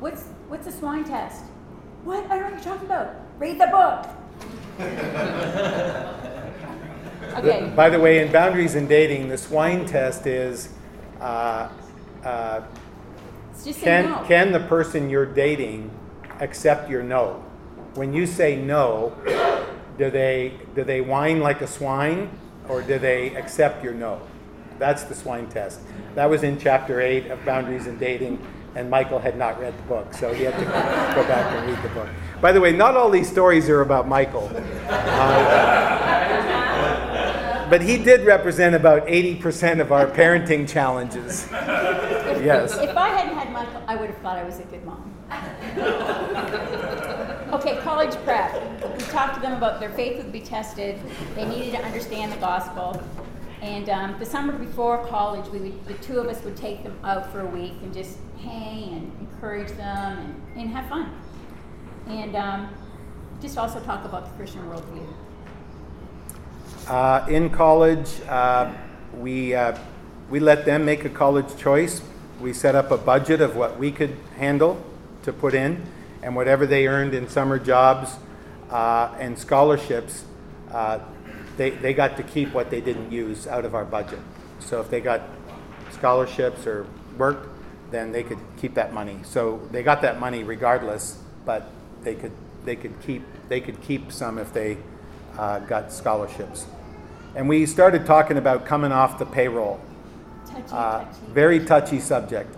[0.00, 1.44] What's, what's a swine test?
[2.04, 2.24] What?
[2.30, 3.14] I don't know what you're talking about.
[3.38, 4.06] Read the book.
[7.38, 7.72] okay.
[7.74, 10.68] By the way, in boundaries in dating, the swine test is
[11.20, 11.68] uh,
[12.24, 12.62] uh,
[13.80, 14.24] can, no.
[14.26, 15.90] can the person you're dating
[16.40, 17.44] accept your no?
[17.94, 19.14] When you say no,
[19.98, 22.30] do they, do they whine like a swine
[22.68, 24.20] or do they accept your no?
[24.78, 25.80] That's the swine test.
[26.14, 28.40] That was in chapter 8 of Boundaries in Dating,
[28.74, 31.82] and Michael had not read the book, so he had to go back and read
[31.82, 32.08] the book.
[32.40, 34.48] By the way, not all these stories are about Michael.
[34.88, 36.08] Uh,
[37.68, 41.48] but he did represent about 80% of our parenting challenges.
[41.50, 42.78] Yes.
[42.78, 45.14] If I hadn't had Michael, I would have thought I was a good mom.
[47.52, 48.54] okay, college prep.
[48.96, 51.00] We talked to them about their faith would be tested.
[51.34, 53.02] They needed to understand the gospel.
[53.60, 56.96] And um, the summer before college, we would, the two of us would take them
[57.02, 61.12] out for a week and just hang and encourage them and, and have fun.
[62.06, 62.74] And um,
[63.40, 65.06] just also talk about the Christian worldview.
[66.88, 68.72] Uh, in college, uh,
[69.14, 69.76] we, uh,
[70.30, 72.00] we let them make a college choice.
[72.40, 74.82] We set up a budget of what we could handle
[75.24, 75.84] to put in,
[76.22, 78.16] and whatever they earned in summer jobs
[78.70, 80.24] uh, and scholarships,
[80.72, 81.00] uh,
[81.58, 84.20] they, they got to keep what they didn't use out of our budget.
[84.58, 85.20] So if they got
[85.90, 86.86] scholarships or
[87.18, 87.50] worked,
[87.90, 89.18] then they could keep that money.
[89.24, 91.70] So they got that money regardless, but
[92.02, 92.32] they could,
[92.64, 94.78] they could, keep, they could keep some if they
[95.36, 96.64] uh, got scholarships.
[97.38, 99.78] And we started talking about coming off the payroll.
[100.44, 101.10] Touchy, Uh, touchy.
[101.32, 102.52] very touchy subject.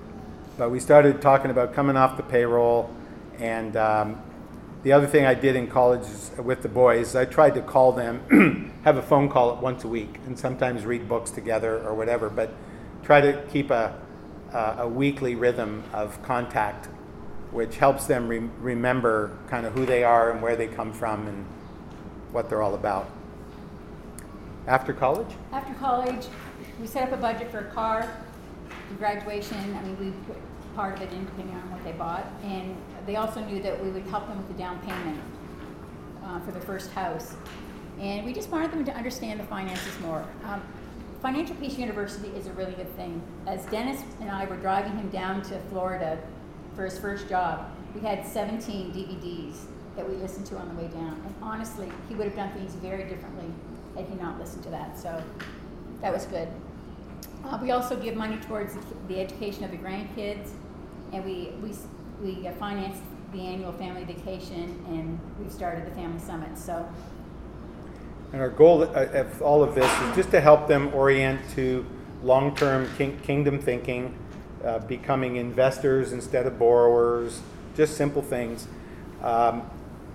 [0.56, 2.88] But we started talking about coming off the payroll.
[3.38, 4.22] And um,
[4.82, 7.92] the other thing I did in college is, with the boys, I tried to call
[7.92, 12.30] them, have a phone call once a week, and sometimes read books together or whatever.
[12.30, 12.50] But
[13.02, 13.94] try to keep a,
[14.54, 16.86] a, a weekly rhythm of contact,
[17.50, 21.26] which helps them re- remember kind of who they are and where they come from
[21.26, 21.44] and
[22.32, 23.10] what they're all about.
[24.66, 25.28] After college?
[25.52, 26.26] After college,
[26.80, 28.10] we set up a budget for a car,
[28.88, 30.36] for graduation, I mean, we put
[30.74, 32.26] part of it in depending on what they bought.
[32.44, 35.20] And they also knew that we would help them with the down payment
[36.24, 37.34] uh, for the first house.
[37.98, 40.24] And we just wanted them to understand the finances more.
[40.44, 40.62] Um,
[41.20, 43.20] Financial Peace University is a really good thing.
[43.46, 46.18] As Dennis and I were driving him down to Florida
[46.74, 50.88] for his first job, we had 17 DVDs that we listened to on the way
[50.88, 51.20] down.
[51.26, 53.52] And honestly, he would have done things very differently
[53.96, 54.98] had he not listened to that.
[54.98, 55.22] So
[56.00, 56.48] that was good.
[57.44, 58.76] Uh, we also give money towards
[59.08, 60.50] the, education of the grandkids,
[61.12, 61.74] and we we
[62.22, 62.98] we uh, finance
[63.32, 66.56] the annual family vacation, and we've started the family summit.
[66.58, 66.86] So
[68.32, 71.86] And our goal uh, of all of this is just to help them orient to
[72.22, 74.14] long term king- kingdom thinking,
[74.64, 77.40] uh, becoming investors instead of borrowers,
[77.74, 78.66] just simple things.
[79.22, 79.62] Um,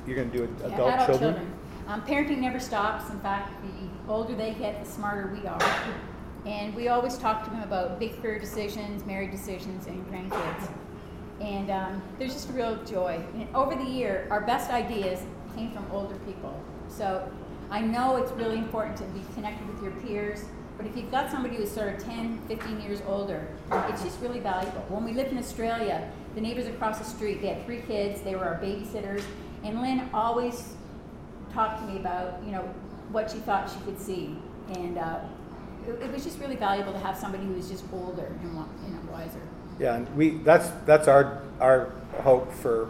[0.06, 1.55] you're going to do yeah, adult, children?
[1.88, 3.10] Um, parenting never stops.
[3.12, 5.62] In fact, the older they get, the smarter we are.
[6.46, 10.70] And we always talk to them about big career decisions, married decisions, and grandkids.
[11.40, 13.24] And um, there's just a real joy.
[13.34, 15.22] And over the year, our best ideas
[15.56, 16.60] came from older people.
[16.88, 17.30] So
[17.70, 20.46] I know it's really important to be connected with your peers,
[20.78, 23.48] but if you've got somebody who's sort of 10, 15 years older,
[23.90, 24.84] it's just really valuable.
[24.90, 28.36] When we lived in Australia, the neighbors across the street, they had three kids, they
[28.36, 29.24] were our babysitters,
[29.64, 30.75] and Lynn always
[31.56, 32.62] talked to me about, you know,
[33.12, 34.36] what she thought she could see.
[34.74, 35.20] And uh,
[35.88, 38.94] it, it was just really valuable to have somebody who was just older and, you
[38.94, 39.42] know, wiser.
[39.80, 41.92] Yeah, and we, that's, that's our, our
[42.22, 42.90] hope for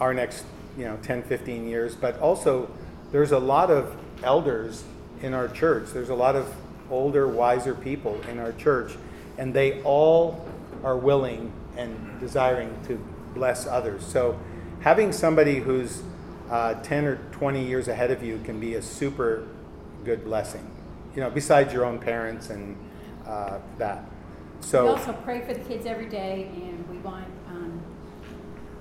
[0.00, 0.44] our next,
[0.76, 1.94] you know, 10, 15 years.
[1.94, 2.70] But also,
[3.12, 4.84] there's a lot of elders
[5.20, 5.90] in our church.
[5.92, 6.52] There's a lot of
[6.90, 8.96] older, wiser people in our church.
[9.38, 10.46] And they all
[10.82, 13.02] are willing and desiring to
[13.34, 14.04] bless others.
[14.04, 14.38] So
[14.80, 16.02] having somebody who's
[16.52, 19.48] uh, 10 or 20 years ahead of you can be a super
[20.04, 20.70] good blessing.
[21.16, 22.76] You know, besides your own parents and
[23.26, 24.04] uh, that.
[24.60, 27.82] So we also pray for the kids every day, and we want um,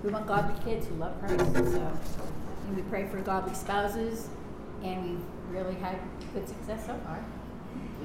[0.04, 1.40] we want godly kids who love Christ.
[1.54, 1.92] So,
[2.68, 4.28] and we pray for godly spouses,
[4.84, 5.98] and we've really had
[6.34, 7.24] good success so far.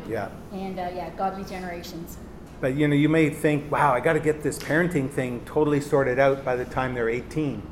[0.09, 0.29] Yeah.
[0.53, 2.19] And uh, yeah, godly generations.
[2.61, 5.81] but you know, you may think, wow, I got to get this parenting thing totally
[5.81, 7.63] sorted out by the time they're 18.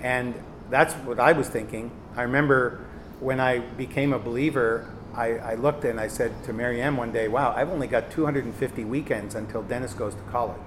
[0.00, 0.34] And
[0.70, 1.90] that's what I was thinking.
[2.16, 2.84] I remember
[3.20, 7.12] when I became a believer, I, I looked and I said to Mary Ann one
[7.12, 10.60] day, wow, I've only got 250 weekends until Dennis goes to college.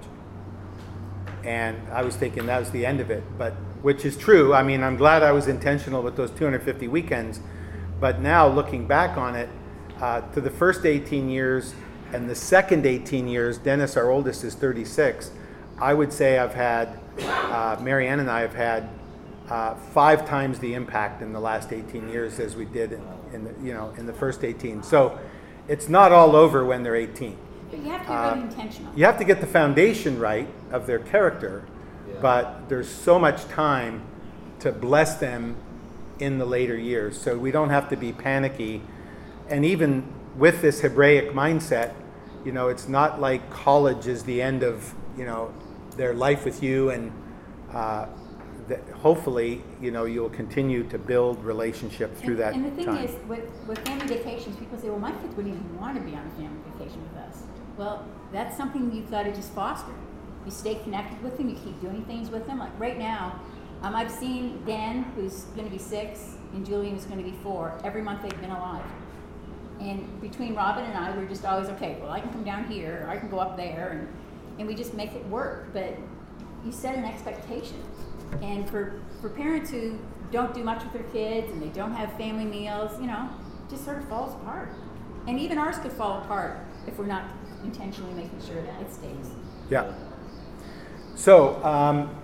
[1.44, 4.54] And I was thinking that was the end of it, but which is true.
[4.54, 7.40] I mean, I'm glad I was intentional with those 250 weekends.
[8.00, 9.48] But now looking back on it,
[10.00, 11.74] uh, to the first 18 years
[12.12, 15.30] and the second 18 years, Dennis, our oldest, is 36.
[15.80, 18.88] I would say I've had, uh, Marianne and I have had
[19.50, 23.44] uh, five times the impact in the last 18 years as we did in, in
[23.44, 24.82] the, you know, in the first 18.
[24.82, 25.18] So
[25.68, 27.36] it's not all over when they're 18.
[27.70, 28.92] But you have to be Uh, really intentional.
[28.94, 31.64] You have to get the foundation right of their character,
[32.08, 32.14] Yeah.
[32.20, 34.02] but there's so much time
[34.60, 35.56] to bless them
[36.18, 37.18] in the later years.
[37.20, 38.82] So we don't have to be panicky.
[39.48, 40.04] And even
[40.36, 41.92] with this Hebraic mindset,
[42.44, 45.52] you know, it's not like college is the end of, you know,
[45.96, 47.12] their life with you and
[47.74, 48.06] uh,
[48.68, 52.86] that hopefully, you know, you'll continue to build relationship through and, that and the thing
[52.86, 53.04] time.
[53.04, 56.14] is, with, with family vacations, people say, well, my kids wouldn't even want to be
[56.14, 57.42] on a family vacation with us.
[57.76, 59.92] Well, that's something you've got to just foster.
[60.44, 62.58] You stay connected with them, you keep doing things with them.
[62.58, 63.40] Like right now,
[63.82, 67.36] um, I've seen Dan, who's going to be six, and Julian, who's going to be
[67.42, 67.78] four.
[67.84, 68.84] Every month they've been alive.
[69.80, 73.04] And between Robin and I, we're just always, okay, well, I can come down here,
[73.06, 74.08] or I can go up there, and,
[74.58, 75.72] and we just make it work.
[75.72, 75.96] But
[76.64, 77.80] you set an expectation.
[78.42, 79.98] And for, for parents who
[80.30, 83.28] don't do much with their kids and they don't have family meals, you know,
[83.66, 84.70] it just sort of falls apart.
[85.26, 87.24] And even ours could fall apart if we're not
[87.64, 89.30] intentionally making sure that it stays.
[89.70, 89.92] Yeah.
[91.14, 92.14] So um,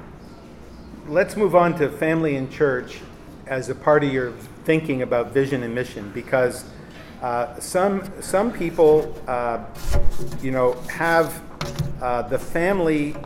[1.08, 3.00] let's move on to family and church
[3.46, 4.32] as a part of your
[4.64, 6.64] thinking about vision and mission because
[7.20, 9.64] uh, some some people uh,
[10.40, 11.42] you know have
[12.00, 13.16] uh, the family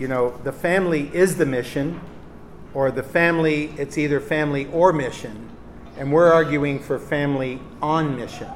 [0.00, 2.00] you know the family is the mission
[2.78, 5.50] or the family it's either family or mission.
[5.96, 8.46] And we're arguing for family on mission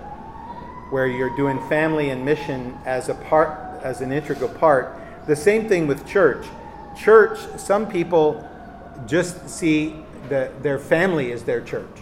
[0.91, 4.97] where you're doing family and mission as a part as an integral part.
[5.27, 6.47] The same thing with church.
[6.97, 8.49] Church some people
[9.07, 9.97] just see
[10.29, 11.99] that their family as their church.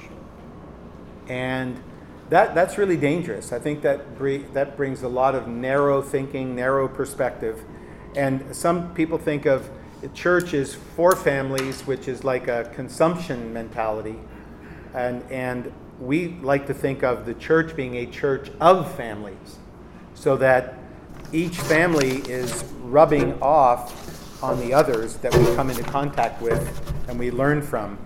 [1.26, 1.82] And
[2.28, 3.50] that, that's really dangerous.
[3.50, 7.64] I think that, bre- that brings a lot of narrow thinking narrow perspective.
[8.14, 9.70] And some people think of
[10.00, 14.16] the church is for families which is like a consumption mentality
[14.94, 19.58] and, and we like to think of the church being a church of families
[20.14, 20.74] so that
[21.32, 27.18] each family is rubbing off on the others that we come into contact with and
[27.18, 27.98] we learn from.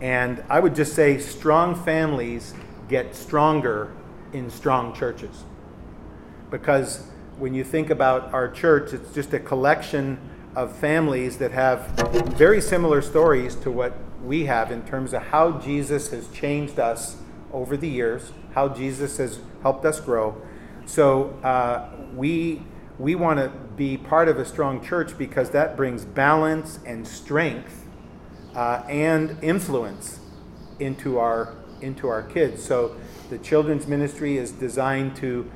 [0.00, 2.54] And I would just say strong families
[2.88, 3.92] get stronger
[4.32, 5.44] in strong churches.
[6.50, 7.06] Because
[7.38, 10.18] when you think about our church, it's just a collection
[10.56, 11.86] of families that have
[12.36, 13.94] very similar stories to what
[14.24, 17.18] we have in terms of how Jesus has changed us
[17.52, 20.34] over the years, how Jesus has helped us grow.
[20.86, 22.62] So uh, we
[22.98, 27.84] we want to be part of a strong church because that brings balance and strength
[28.54, 30.20] uh, and influence
[30.80, 32.64] into our into our kids.
[32.64, 32.96] So
[33.28, 35.50] the children's ministry is designed to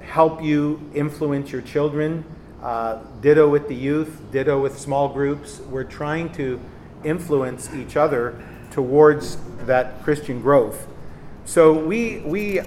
[0.00, 2.24] help you influence your children.
[2.62, 4.20] Uh, ditto with the youth.
[4.30, 5.60] Ditto with small groups.
[5.60, 6.60] We're trying to
[7.04, 10.86] influence each other towards that Christian growth.
[11.44, 12.60] So we we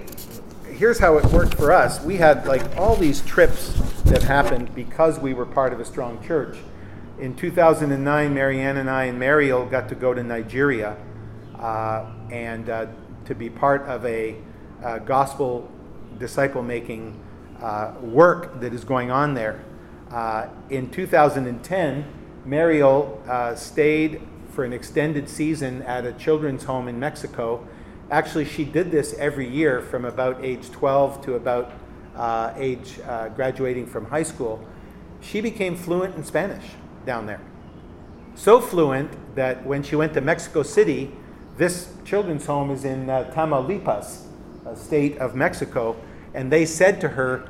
[0.66, 2.02] here's how it worked for us.
[2.02, 3.72] We had like all these trips
[4.04, 6.58] that happened because we were part of a strong church.
[7.18, 10.96] In 2009, Marianne and I and Mariel got to go to Nigeria
[11.58, 12.86] uh, and uh,
[13.26, 14.36] to be part of a
[14.82, 15.70] uh, gospel
[16.18, 17.18] disciple making
[17.62, 19.64] uh, work that is going on there.
[20.14, 22.04] Uh, in 2010,
[22.44, 27.66] Mariel uh, stayed for an extended season at a children's home in Mexico.
[28.12, 31.72] Actually, she did this every year from about age 12 to about
[32.14, 34.64] uh, age uh, graduating from high school.
[35.20, 36.64] She became fluent in Spanish
[37.04, 37.40] down there.
[38.36, 41.10] So fluent that when she went to Mexico City,
[41.56, 44.26] this children's home is in uh, Tamaulipas,
[44.64, 45.96] a state of Mexico,
[46.34, 47.48] and they said to her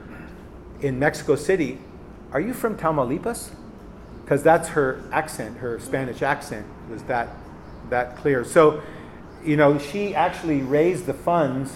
[0.80, 1.78] in Mexico City,
[2.34, 3.50] Are you from Tamaulipas?
[4.24, 7.28] Because that's her accent, her Spanish accent was that,
[7.90, 8.44] that clear.
[8.44, 8.82] So,
[9.44, 11.72] you know, she actually raised the funds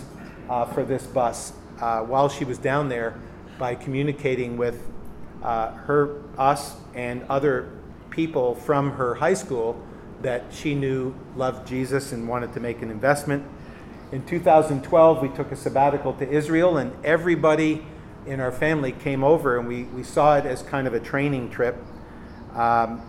[0.51, 3.15] uh, for this bus uh, while she was down there
[3.57, 4.85] by communicating with
[5.45, 7.71] uh, her, us, and other
[8.11, 9.81] people from her high school
[10.23, 13.47] that she knew loved Jesus and wanted to make an investment.
[14.11, 17.85] In 2012, we took a sabbatical to Israel, and everybody
[18.29, 21.51] in our family came over and we, we saw it as kind of a training
[21.51, 21.77] trip.
[22.55, 23.03] Um,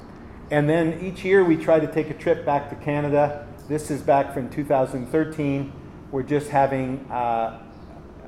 [0.50, 3.46] and then each year we try to take a trip back to Canada.
[3.68, 5.74] This is back from 2013.
[6.12, 7.62] We're just having uh,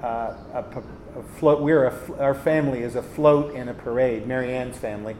[0.03, 0.05] uh,
[0.53, 0.83] a,
[1.17, 1.61] a float.
[1.61, 4.27] We're a, our family is a float in a parade.
[4.27, 5.15] Mary Ann's family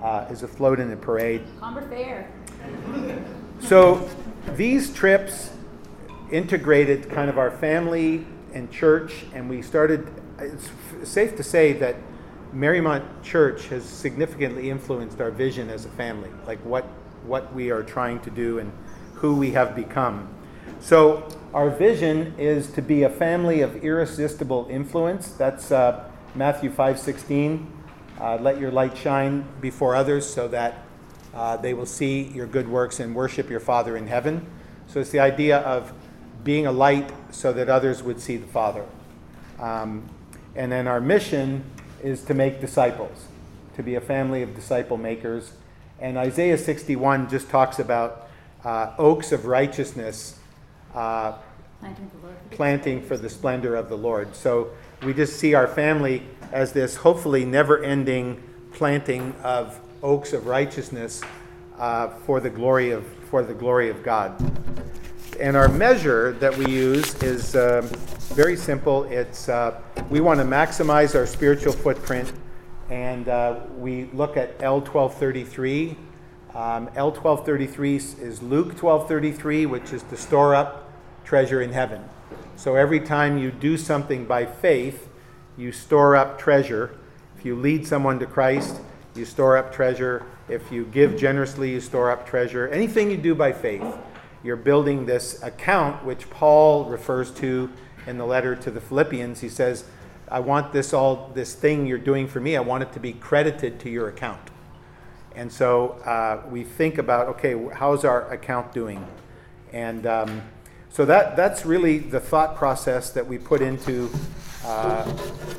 [0.00, 1.42] uh, is a float in a parade.
[1.58, 2.30] Comber Fair.
[3.60, 4.08] So
[4.54, 5.50] these trips
[6.30, 10.06] integrated kind of our family and church, and we started.
[10.40, 10.70] It's
[11.04, 11.96] safe to say that
[12.54, 16.84] Marymount Church has significantly influenced our vision as a family, like what
[17.26, 18.72] what we are trying to do and
[19.14, 20.28] who we have become.
[20.80, 25.32] So our vision is to be a family of irresistible influence.
[25.32, 27.70] That's uh, Matthew five sixteen.
[28.18, 30.84] Uh, Let your light shine before others, so that
[31.34, 34.46] uh, they will see your good works and worship your Father in heaven.
[34.86, 35.92] So it's the idea of
[36.42, 38.86] being a light so that others would see the Father.
[39.58, 40.08] Um,
[40.60, 41.64] and then our mission
[42.02, 43.28] is to make disciples,
[43.76, 45.54] to be a family of disciple makers.
[45.98, 48.28] And Isaiah 61 just talks about
[48.62, 50.38] uh, oaks of righteousness
[50.94, 51.32] uh,
[51.80, 52.10] Planting
[52.50, 54.36] the planting for the splendor of the Lord.
[54.36, 58.42] So we just see our family as this hopefully never ending
[58.74, 61.22] planting of oaks of righteousness
[61.78, 64.38] uh, for the glory of for the glory of God.
[65.40, 67.88] And our measure that we use is um,
[68.34, 69.04] very simple.
[69.04, 69.80] It's uh,
[70.10, 72.30] we want to maximize our spiritual footprint,
[72.90, 75.96] and uh, we look at L twelve thirty three.
[76.54, 80.92] Um, L twelve thirty three is Luke twelve thirty three, which is to store up
[81.24, 82.04] treasure in heaven.
[82.56, 85.08] So every time you do something by faith,
[85.56, 86.98] you store up treasure.
[87.38, 88.82] If you lead someone to Christ,
[89.14, 90.26] you store up treasure.
[90.50, 92.68] If you give generously, you store up treasure.
[92.68, 93.96] Anything you do by faith,
[94.42, 97.70] you're building this account, which Paul refers to
[98.06, 99.40] in the letter to the Philippians.
[99.40, 99.84] He says,
[100.28, 103.12] I want this all, this thing you're doing for me, I want it to be
[103.12, 104.50] credited to your account.
[105.34, 109.06] And so uh, we think about, okay, how's our account doing?
[109.72, 110.42] And um,
[110.88, 114.10] so that, that's really the thought process that we put into
[114.64, 115.16] uh,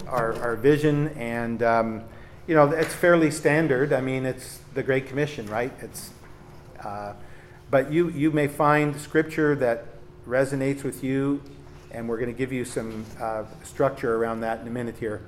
[0.08, 1.10] our, our vision.
[1.10, 2.04] And, um,
[2.48, 3.94] you know, it's fairly standard.
[3.94, 5.72] I mean, it's the Great Commission, right?
[5.82, 6.12] It's,
[6.84, 7.14] uh,
[7.72, 9.86] but you, you may find scripture that
[10.28, 11.42] resonates with you,
[11.90, 15.22] and we're going to give you some uh, structure around that in a minute here.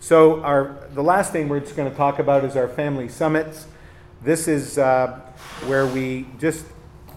[0.00, 3.68] So our the last thing we're just going to talk about is our family summits.
[4.20, 5.20] This is uh,
[5.66, 6.64] where we just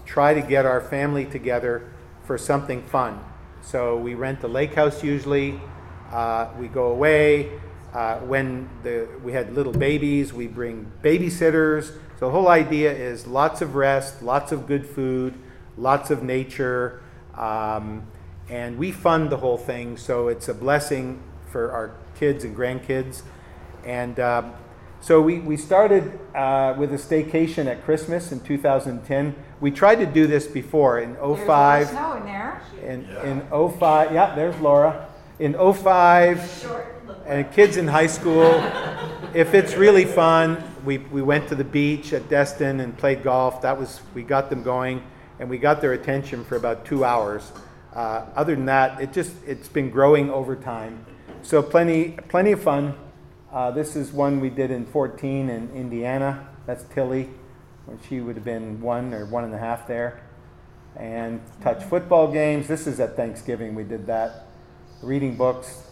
[0.04, 1.90] try to get our family together
[2.24, 3.18] for something fun.
[3.62, 5.60] So we rent the lake house usually.
[6.12, 7.50] Uh, we go away.
[7.92, 11.92] Uh, when the, we had little babies, we bring babysitters.
[12.18, 15.34] So the whole idea is lots of rest, lots of good food,
[15.76, 17.02] lots of nature,
[17.36, 18.06] um,
[18.48, 19.98] and we fund the whole thing.
[19.98, 23.22] So it's a blessing for our kids and grandkids.
[23.84, 24.54] And um,
[25.00, 29.34] so we, we started uh, with a staycation at Christmas in 2010.
[29.60, 31.88] We tried to do this before in There's 05.
[31.88, 32.62] snow in there.
[32.82, 35.08] In, in 05, yeah, there's Laura.
[35.38, 36.66] In 05,
[37.26, 38.54] and kids in high school,
[39.34, 43.60] if it's really fun, we, we went to the beach at Destin and played golf.
[43.62, 45.02] That was, we got them going,
[45.40, 47.52] and we got their attention for about two hours.
[47.92, 51.04] Uh, other than that, it just, it's been growing over time.
[51.42, 52.94] So plenty, plenty of fun.
[53.52, 56.48] Uh, this is one we did in 14 in Indiana.
[56.66, 57.28] That's Tilly,
[57.86, 60.20] when she would have been one or one and a half there
[60.96, 62.68] and touch football games.
[62.68, 64.46] This is at Thanksgiving, we did that.
[65.02, 65.82] Reading books.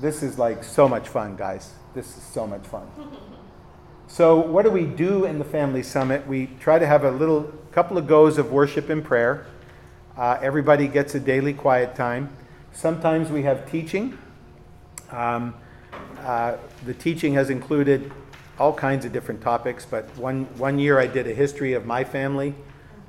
[0.00, 1.72] This is like so much fun, guys.
[1.94, 2.88] This is so much fun.
[4.10, 6.26] So, what do we do in the Family Summit?
[6.26, 9.44] We try to have a little couple of goes of worship and prayer.
[10.16, 12.30] Uh, everybody gets a daily quiet time.
[12.72, 14.16] Sometimes we have teaching.
[15.10, 15.54] Um,
[16.20, 16.56] uh,
[16.86, 18.10] the teaching has included
[18.58, 22.02] all kinds of different topics, but one, one year I did a history of my
[22.02, 22.54] family.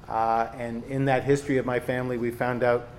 [0.10, 2.90] Uh, and in that history of my family, we found out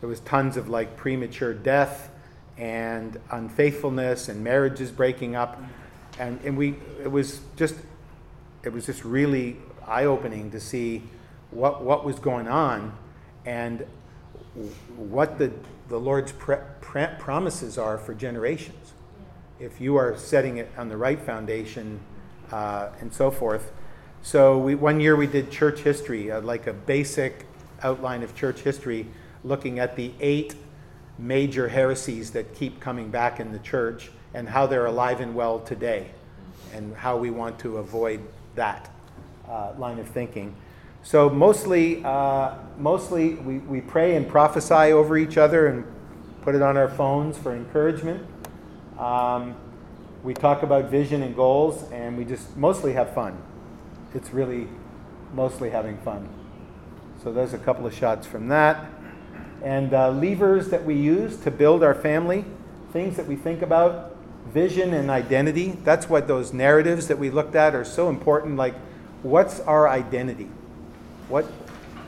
[0.00, 2.10] there was tons of like premature death
[2.56, 5.62] and unfaithfulness and marriages breaking up.
[6.20, 7.74] And, and we, it was just,
[8.62, 9.56] it was just really
[9.86, 11.02] eye opening to see
[11.50, 12.92] what, what was going on
[13.46, 13.86] and
[14.96, 15.50] what the,
[15.88, 18.92] the Lord's pre- pre- promises are for generations.
[19.58, 22.00] If you are setting it on the right foundation
[22.52, 23.72] uh, and so forth.
[24.20, 27.46] So we, one year we did church history, uh, like a basic
[27.82, 29.06] outline of church history,
[29.42, 30.54] looking at the eight
[31.18, 35.60] major heresies that keep coming back in the church and how they're alive and well
[35.60, 36.10] today,
[36.74, 38.20] and how we want to avoid
[38.54, 38.90] that
[39.48, 40.54] uh, line of thinking.
[41.02, 45.84] So mostly, uh, mostly we, we pray and prophesy over each other and
[46.42, 48.26] put it on our phones for encouragement.
[48.98, 49.54] Um,
[50.22, 53.36] we talk about vision and goals, and we just mostly have fun.
[54.14, 54.68] It's really
[55.32, 56.28] mostly having fun.
[57.22, 58.84] So there's a couple of shots from that.
[59.62, 62.44] And uh, levers that we use to build our family,
[62.92, 64.09] things that we think about,
[64.52, 65.78] vision and identity.
[65.84, 68.56] That's what those narratives that we looked at are so important.
[68.56, 68.74] Like,
[69.22, 70.48] what's our identity?
[71.28, 71.44] What,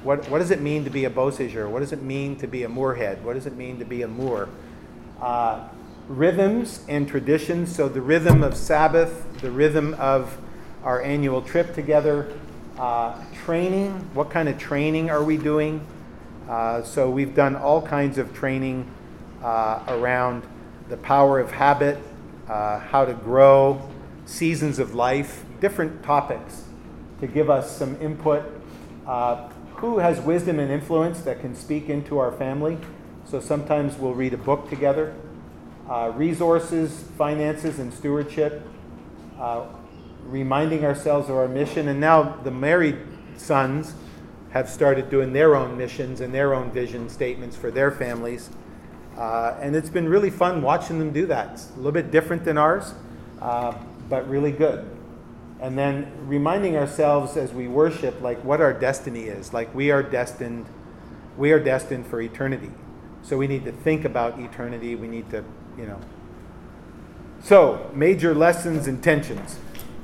[0.03, 1.69] what, what does it mean to be a Beausejour?
[1.69, 3.25] What does it mean to be a Moorhead?
[3.25, 4.49] What does it mean to be a Moor?
[5.21, 5.69] Uh,
[6.09, 7.75] rhythms and traditions.
[7.75, 10.37] So, the rhythm of Sabbath, the rhythm of
[10.83, 12.33] our annual trip together,
[12.79, 13.93] uh, training.
[14.15, 15.87] What kind of training are we doing?
[16.49, 18.91] Uh, so, we've done all kinds of training
[19.43, 20.43] uh, around
[20.89, 21.99] the power of habit,
[22.53, 23.81] uh, how to grow,
[24.27, 26.65] seasons of life, different topics
[27.19, 28.45] to give us some input.
[29.07, 32.77] Uh, who has wisdom and influence that can speak into our family?
[33.25, 35.15] So sometimes we'll read a book together.
[35.89, 38.63] Uh, resources, finances, and stewardship.
[39.39, 39.65] Uh,
[40.27, 41.89] reminding ourselves of our mission.
[41.89, 42.99] And now the married
[43.39, 43.95] sons
[44.51, 48.51] have started doing their own missions and their own vision statements for their families.
[49.17, 51.53] Uh, and it's been really fun watching them do that.
[51.53, 52.95] It's a little bit different than ours,
[53.41, 53.75] uh,
[54.09, 54.89] but really good.
[55.61, 59.53] And then reminding ourselves as we worship, like what our destiny is.
[59.53, 60.67] Like we are destined,
[61.37, 62.71] we are destined for eternity.
[63.23, 64.97] So we need to think about eternity.
[64.97, 65.45] We need to,
[65.79, 66.01] you know.
[67.43, 69.59] So major lessons and tensions.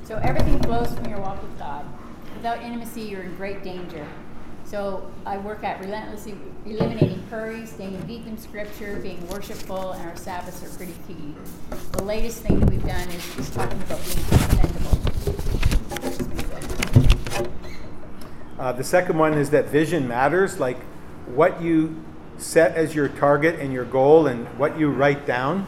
[0.05, 1.85] So everything flows from your walk with God.
[2.35, 4.07] Without intimacy, you're in great danger.
[4.69, 10.15] So I work at relentlessly eliminating hurry, staying deep in Scripture, being worshipful, and our
[10.15, 11.33] Sabbaths are pretty key.
[11.93, 14.99] The latest thing that we've done is talking about being dependable.
[18.59, 20.59] Uh, the second one is that vision matters.
[20.59, 20.77] Like
[21.25, 22.05] what you
[22.37, 25.65] set as your target and your goal, and what you write down,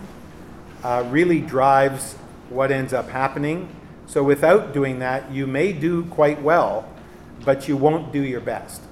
[0.84, 2.14] uh, really drives
[2.50, 3.68] what ends up happening.
[4.06, 6.88] So without doing that, you may do quite well,
[7.44, 8.84] but you won't do your best.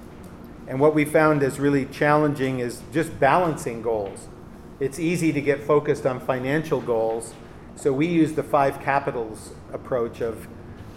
[0.69, 4.27] And what we found is really challenging is just balancing goals.
[4.79, 7.33] It's easy to get focused on financial goals.
[7.75, 10.47] So we use the five capitals approach of,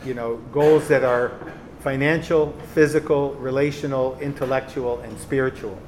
[0.05, 1.33] you know, goals that are
[1.81, 5.79] financial, physical, relational, intellectual, and spiritual.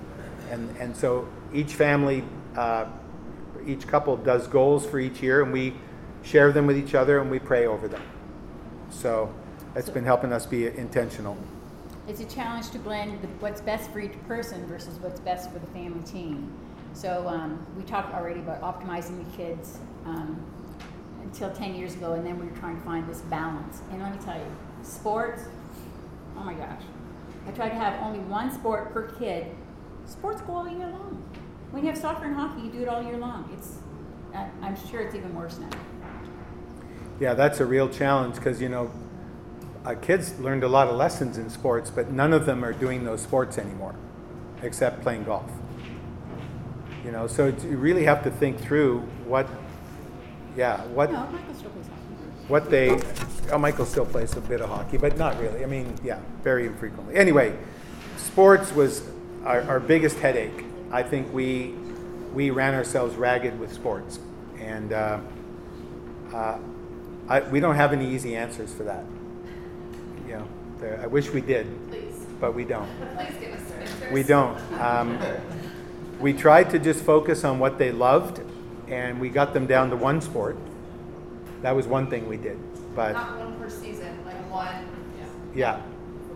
[0.51, 2.25] And, and so each family,
[2.57, 2.87] uh,
[3.67, 5.75] each couple does goals for each year, and we
[6.23, 8.03] share them with each other and we pray over them.
[8.91, 9.33] So
[9.75, 11.37] that's been helping us be intentional.
[12.07, 15.59] It's a challenge to blend the, what's best for each person versus what's best for
[15.59, 16.53] the family team.
[16.93, 20.45] So um, we talked already about optimizing the kids um,
[21.23, 23.81] until 10 years ago, and then we were trying to find this balance.
[23.91, 24.47] And let me tell you,
[24.83, 25.45] sports,
[26.37, 26.83] oh my gosh.
[27.49, 29.47] I tried to have only one sport per kid.
[30.05, 31.23] Sports go all year long.
[31.71, 33.49] When you have soccer and hockey, you do it all year long.
[33.57, 33.79] It's,
[34.35, 35.71] I'm sure it's even worse now.
[37.19, 38.91] Yeah, that's a real challenge because, you know,
[39.85, 43.05] uh, kids learned a lot of lessons in sports, but none of them are doing
[43.05, 43.95] those sports anymore,
[44.63, 45.51] except playing golf.
[47.05, 49.47] You know, so you really have to think through what,
[50.57, 52.49] yeah, what No, Michael still plays hockey.
[52.49, 53.01] what they.
[53.53, 55.63] Oh, Michael still plays a bit of hockey, but not really.
[55.63, 57.15] I mean, yeah, very infrequently.
[57.15, 57.55] Anyway,
[58.17, 59.03] sports was
[59.45, 60.65] our, our biggest headache.
[60.91, 61.75] I think we
[62.33, 64.19] we ran ourselves ragged with sports,
[64.59, 65.19] and uh,
[66.33, 66.59] uh,
[67.29, 69.05] I, we don't have any easy answers for that.
[70.35, 70.49] You know,
[70.81, 72.89] there, I wish we did, Please, but we don't.
[73.17, 74.13] please give us answers.
[74.13, 74.59] We don't.
[74.81, 75.17] Um,
[76.19, 78.41] we tried to just focus on what they loved,
[78.89, 80.57] and we got them down to one sport.
[81.63, 82.59] That was one thing we did.
[82.97, 84.85] But Not one per season, like one,
[85.55, 85.83] yeah, yeah.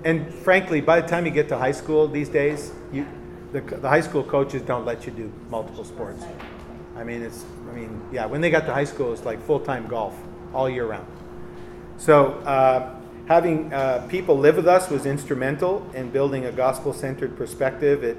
[0.05, 3.05] and frankly, by the time you get to high school these days, you,
[3.51, 6.24] the, the high school coaches don't let you do multiple sports.
[6.96, 7.44] I mean, it's.
[7.68, 8.26] I mean, yeah.
[8.26, 10.14] When they got to high school, it's like full time golf
[10.55, 11.07] all year round.
[11.96, 12.94] So uh,
[13.28, 18.02] having uh, people live with us was instrumental in building a gospel centered perspective.
[18.02, 18.16] It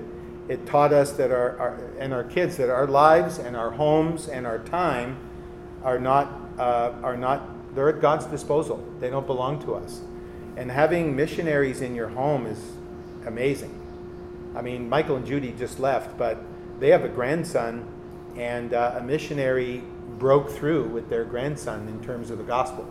[0.48, 4.28] it taught us that our, our and our kids that our lives and our homes
[4.28, 5.18] and our time
[5.84, 8.84] are not uh, are not they're at God's disposal.
[9.00, 10.02] They don't belong to us.
[10.58, 12.60] And having missionaries in your home is
[13.26, 13.76] amazing.
[14.56, 16.42] I mean, Michael and Judy just left, but
[16.80, 17.86] they have a grandson,
[18.36, 19.84] and uh, a missionary
[20.18, 22.88] broke through with their grandson in terms of the gospel.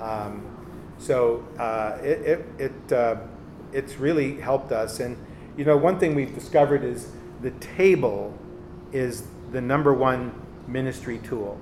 [0.00, 0.57] Um,
[0.98, 3.16] so uh, it, it, it, uh,
[3.72, 5.00] it's really helped us.
[5.00, 5.16] And,
[5.56, 7.10] you know, one thing we've discovered is
[7.42, 8.36] the table
[8.92, 10.32] is the number one
[10.66, 11.60] ministry tool.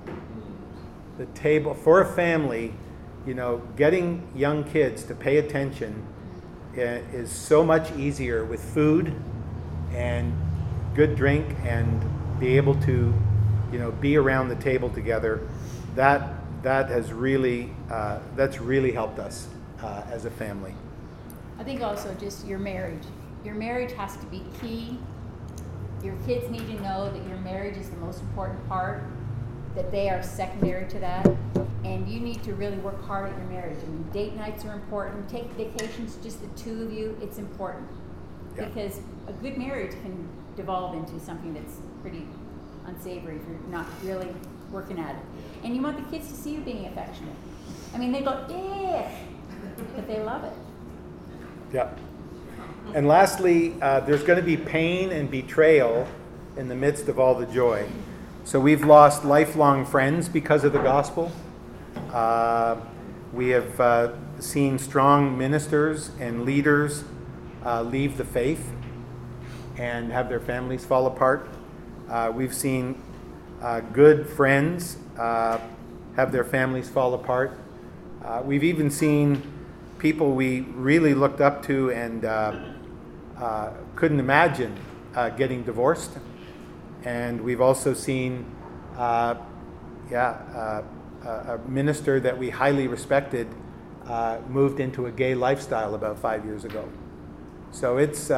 [1.18, 2.74] The table, for a family,
[3.26, 6.06] you know, getting young kids to pay attention
[6.76, 9.14] uh, is so much easier with food
[9.92, 10.32] and
[10.94, 12.02] good drink and
[12.38, 13.14] be able to
[13.72, 15.46] you know, be around the table together.
[15.94, 16.35] That
[16.66, 19.46] that has really uh, that's really helped us
[19.84, 20.74] uh, as a family.
[21.60, 23.04] I think also just your marriage.
[23.44, 24.98] Your marriage has to be key.
[26.02, 29.04] Your kids need to know that your marriage is the most important part,
[29.76, 31.24] that they are secondary to that,
[31.84, 33.78] and you need to really work hard at your marriage.
[33.80, 35.28] I mean, date nights are important.
[35.28, 37.16] Take vacations, just the two of you.
[37.22, 37.86] It's important
[38.56, 38.64] Yeah.
[38.64, 38.98] because
[39.28, 42.26] a good marriage can devolve into something that's pretty
[42.86, 44.34] unsavory if you're not really
[44.70, 45.22] working at it.
[45.64, 47.34] And you want the kids to see you being affectionate.
[47.94, 49.10] I mean, they go, yeah,
[49.94, 50.52] but they love it.
[51.72, 51.98] Yep.
[52.94, 56.06] And lastly, uh, there's going to be pain and betrayal
[56.56, 57.88] in the midst of all the joy.
[58.44, 61.32] So we've lost lifelong friends because of the gospel.
[62.12, 62.76] Uh,
[63.32, 67.04] we have uh, seen strong ministers and leaders
[67.64, 68.72] uh, leave the faith
[69.76, 71.48] and have their families fall apart.
[72.08, 73.02] Uh, we've seen
[73.62, 75.58] uh, good friends uh,
[76.14, 77.58] have their families fall apart.
[78.24, 79.42] Uh, we've even seen
[79.98, 82.54] people we really looked up to and uh,
[83.38, 84.76] uh, couldn't imagine
[85.14, 86.18] uh, getting divorced.
[87.04, 88.44] And we've also seen,
[88.98, 90.82] yeah,
[91.24, 93.46] a minister that we highly respected
[94.48, 96.88] moved into a gay lifestyle about five years ago.
[97.70, 98.30] So it's,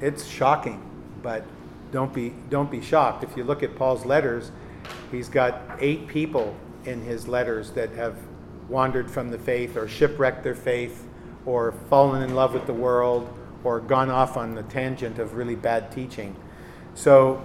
[0.00, 0.82] it's shocking,
[1.22, 1.44] but
[1.90, 3.24] don't be, don't be shocked.
[3.24, 4.50] If you look at Paul's letters,
[5.10, 8.16] he's got eight people in his letters that have
[8.68, 11.06] wandered from the faith or shipwrecked their faith
[11.44, 13.28] or fallen in love with the world
[13.64, 16.34] or gone off on the tangent of really bad teaching.
[16.94, 17.44] So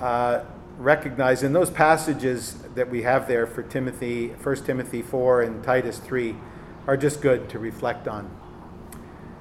[0.00, 0.40] uh,
[0.78, 5.98] recognize in those passages that we have there for Timothy, 1 Timothy 4 and Titus
[5.98, 6.34] 3
[6.86, 8.30] are just good to reflect on.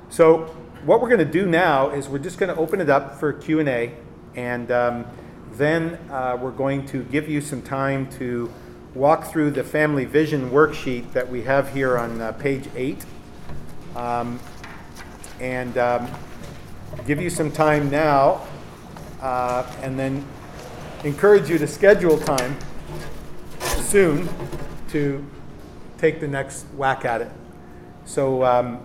[0.09, 0.45] So
[0.85, 3.33] what we're going to do now is we're just going to open it up for
[3.33, 3.93] Q&A
[4.35, 5.05] and um,
[5.53, 8.51] then uh, we're going to give you some time to
[8.93, 13.05] walk through the family vision worksheet that we have here on uh, page 8
[13.95, 14.39] um,
[15.39, 16.09] and um,
[17.05, 18.45] give you some time now
[19.21, 20.25] uh, and then
[21.03, 22.57] encourage you to schedule time
[23.59, 24.27] soon
[24.89, 25.25] to
[25.97, 27.31] take the next whack at it.
[28.05, 28.79] So, um,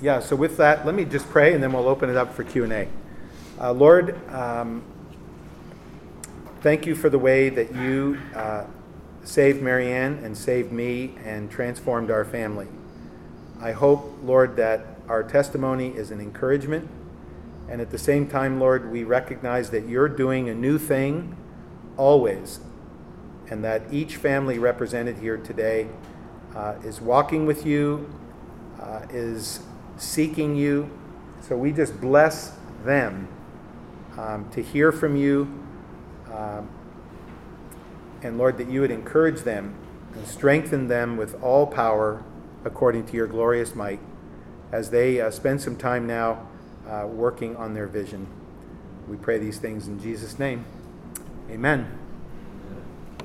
[0.00, 2.44] yeah, so with that, let me just pray and then we'll open it up for
[2.44, 2.88] Q&A.
[3.60, 4.84] Uh, Lord, um,
[6.60, 8.64] thank you for the way that you uh,
[9.24, 12.68] saved Marianne and saved me and transformed our family.
[13.60, 16.88] I hope, Lord, that our testimony is an encouragement.
[17.68, 21.36] And at the same time, Lord, we recognize that you're doing a new thing
[21.96, 22.60] always.
[23.50, 25.88] And that each family represented here today
[26.54, 28.08] uh, is walking with you,
[28.80, 29.62] uh, is
[29.96, 30.88] seeking you.
[31.40, 32.52] So we just bless
[32.84, 33.26] them
[34.18, 35.42] um, to hear from you.
[36.32, 36.68] Um,
[38.22, 39.74] and Lord, that you would encourage them
[40.14, 42.24] and strengthen them with all power
[42.64, 44.00] according to your glorious might
[44.72, 46.46] as they uh, spend some time now
[46.88, 48.26] uh, working on their vision.
[49.08, 50.64] We pray these things in Jesus' name.
[51.50, 52.07] Amen.